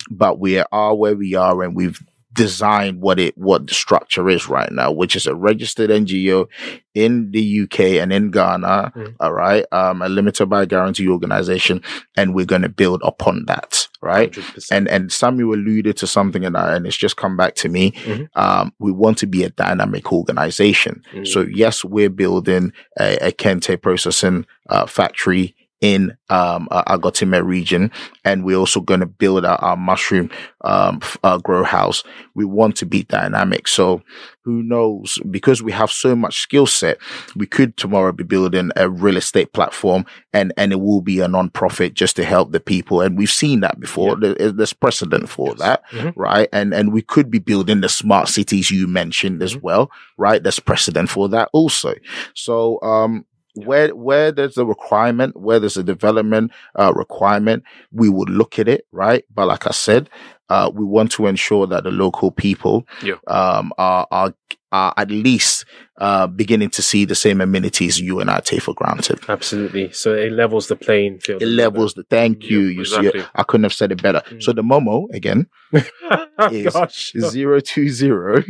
[0.10, 2.02] But we are where we are and we've
[2.34, 6.48] designed what it what the structure is right now, which is a registered NGO
[6.94, 8.92] in the UK and in Ghana.
[8.96, 9.16] Mm.
[9.20, 9.66] All right.
[9.72, 11.82] Um, a limited by guarantee organization,
[12.16, 14.32] and we're gonna build upon that, right?
[14.32, 14.68] 100%.
[14.72, 17.92] and and Samuel alluded to something and, I, and it's just come back to me.
[17.92, 18.30] Mhm.
[18.36, 21.02] Um, we want to be a dynamic organization.
[21.14, 21.28] Mm.
[21.28, 27.92] So yes, we're building a, a kente processing uh, factory in um, uh, Agotime region,
[28.26, 30.30] and we're also going to build out our mushroom
[30.66, 32.04] um, f- uh, grow house.
[32.36, 33.68] We want to be dynamic.
[33.68, 34.02] So
[34.44, 35.18] who knows?
[35.32, 36.98] Because we have so much skill set,
[37.36, 41.28] we could tomorrow be building a real estate platform, and and it will be a
[41.28, 43.02] non-profit just to help the people.
[43.02, 44.16] And we've seen that before.
[44.20, 46.14] There- there's precedent for that, Mhm.
[46.16, 46.50] right?
[46.52, 50.44] And and we could be building the smart cities you mentioned as well, right?
[50.44, 51.94] There's precedent for that also.
[52.34, 53.26] So um
[53.66, 58.68] where where there's a requirement, where there's a development uh, requirement, we would look at
[58.68, 59.24] it, right?
[59.34, 60.10] But like I said,
[60.50, 63.16] uh, we want to ensure that the local people Yeah.
[63.28, 64.34] um, are, are
[64.72, 65.66] are at least
[65.98, 69.20] uh, beginning to see the same amenities you and I take for granted.
[69.28, 69.92] Absolutely.
[69.92, 71.42] So it levels the playing field.
[71.42, 72.60] It levels the thank you.
[72.62, 73.22] You exactly.
[73.22, 74.22] see, I couldn't have said it better.
[74.30, 74.44] Mm.
[74.44, 75.48] So the Momo again
[76.52, 77.12] is- Gosh.
[77.18, 78.44] zero two zero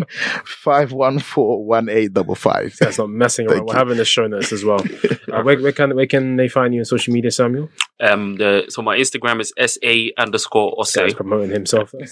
[0.46, 2.76] five one four one eight double five.
[2.80, 3.66] That's not messing around.
[3.66, 4.84] We're having the show notes as well.
[5.30, 7.70] Uh, where, where can where can they find you on social media, Samuel?
[8.00, 8.36] Um.
[8.38, 11.14] The, so my Instagram is sa underscore Guy's ose.
[11.14, 11.94] promoting himself.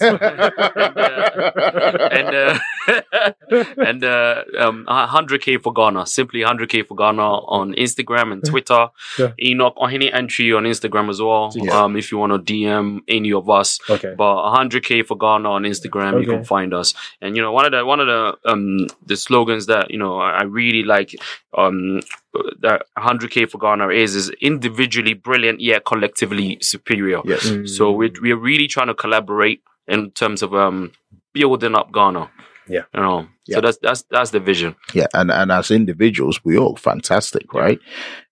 [2.34, 2.58] uh,
[3.78, 6.06] and uh, um, 100k for Ghana.
[6.06, 8.88] Simply 100k for Ghana on Instagram and Twitter.
[9.18, 9.32] Yeah.
[9.40, 11.50] Enoch on any entry on Instagram as well.
[11.54, 11.82] Yeah.
[11.82, 14.14] Um, if you want to DM any of us, okay.
[14.16, 16.94] but 100k for Ghana on Instagram, you can find us.
[17.20, 20.18] And you know, one of the one of the um the slogans that you know
[20.18, 21.14] I I really like
[21.56, 22.00] um
[22.60, 27.20] that 100k for Ghana is is individually brilliant yet collectively superior.
[27.24, 27.46] yes.
[27.48, 27.68] Mm.
[27.68, 30.92] So we're, we're really trying to collaborate in terms of um
[31.32, 32.30] building up Ghana.
[32.68, 32.82] Yeah.
[32.94, 33.28] You know.
[33.46, 33.56] Yeah.
[33.56, 34.74] So that's that's that's the vision.
[34.92, 37.78] Yeah, and and as individuals, we all fantastic, right?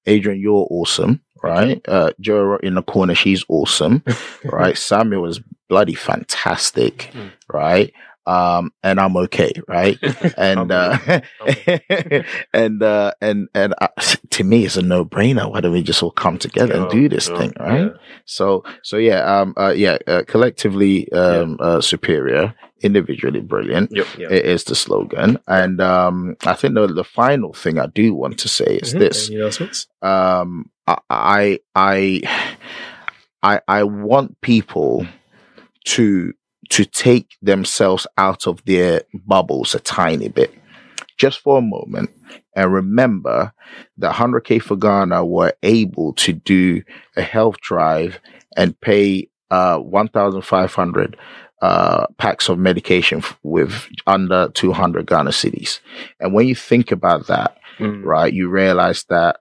[0.07, 1.81] Adrian, you're awesome, right?
[1.89, 4.03] Uh, Joe in the corner, she's awesome,
[4.45, 4.77] right?
[4.77, 7.31] Samuel is bloody fantastic, Mm.
[7.53, 7.93] right?
[8.27, 9.99] Um, and I'm okay, right?
[10.37, 10.99] And uh,
[12.53, 13.89] and uh, and and uh,
[14.31, 15.51] to me, it's a no brainer.
[15.51, 17.93] Why don't we just all come together and do this Yeah, thing, right?
[17.93, 17.99] Yeah.
[18.25, 24.07] So so yeah, um, uh, yeah, uh, collectively um, uh, superior, individually brilliant Yep.
[24.19, 24.29] Yeah.
[24.31, 25.39] it is the slogan.
[25.47, 28.99] And um, I think the, the final thing I do want to say is Mhm.
[28.99, 29.29] this.
[29.29, 29.87] Any announcements?
[30.03, 32.23] Um, I, I, I,
[33.43, 35.07] I, I want people
[35.85, 36.33] to,
[36.71, 40.53] to take themselves out of their bubbles a tiny bit,
[41.19, 42.11] just for a moment.
[42.55, 43.53] And remember
[43.99, 46.83] that 100K for Ghana were able to do
[47.17, 48.19] a health drive
[48.57, 51.17] and pay uh, 1,500
[51.63, 55.81] uh, packs of medication f- with under 200 Ghana cedis.
[56.21, 58.05] And when you think about that, Mm.
[58.07, 59.41] right, you realize that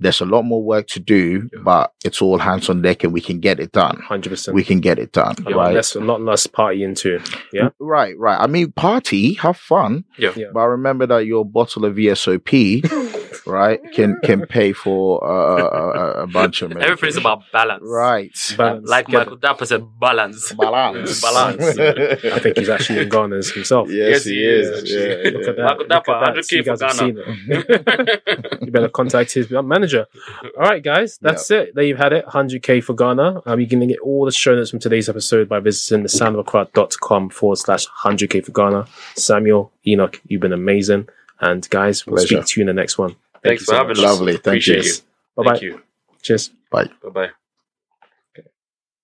[0.00, 1.60] there's a lot more work to do, Yeah.
[1.64, 4.00] but it's all hands on deck and we can get it done.
[4.08, 4.54] 100%.
[4.54, 5.74] We can get it done, yeah, right?
[5.74, 7.18] Less, a lot less party into.
[7.52, 7.70] Yeah.
[7.80, 8.38] Right, right.
[8.40, 10.32] I mean, party, have fun, Yeah.
[10.36, 10.46] Yeah.
[10.54, 12.82] but remember that your bottle of VSOP,
[13.46, 17.20] right, can can pay for uh, a, a bunch of Everything's medication.
[17.20, 17.82] about balance.
[17.84, 18.54] right.
[18.56, 18.88] Balance.
[18.88, 19.18] Like Get it.
[19.18, 20.52] Michael Dapaah said, balance.
[20.52, 21.20] Balance.
[21.28, 21.78] Balance.
[21.78, 23.88] I think he's actually in Ghana's himself.
[23.90, 24.68] Yes, Yes, he he is.
[24.68, 25.30] is, Yeah.
[25.30, 25.50] Look yeah.
[25.50, 25.78] at that.
[25.78, 26.92] Michael Dapaah, 100K you for Ghana.
[26.94, 28.58] seen it.
[28.62, 30.06] you better contact his manager.
[30.56, 31.74] All right, guys, that's it.
[31.74, 32.26] There you've had it.
[32.26, 33.42] 100k for Ghana.
[33.46, 37.30] Um, you can get all the show notes from today's episode by visiting the soundofaccra.com
[37.30, 38.86] forward slash 100k for Ghana.
[39.16, 41.08] Samuel, Enoch, you've been amazing.
[41.40, 42.36] And guys, we'll Pleasure.
[42.42, 43.14] speak to you in the next one.
[43.42, 43.98] Thank Thanks you for so having much.
[43.98, 44.04] us.
[44.04, 44.32] Lovely.
[44.36, 44.74] Thank you.
[44.74, 44.92] Appreciate you.
[45.36, 45.78] Bye bye.
[46.22, 46.50] Cheers.
[46.70, 46.90] Bye.
[47.02, 47.30] Bye bye.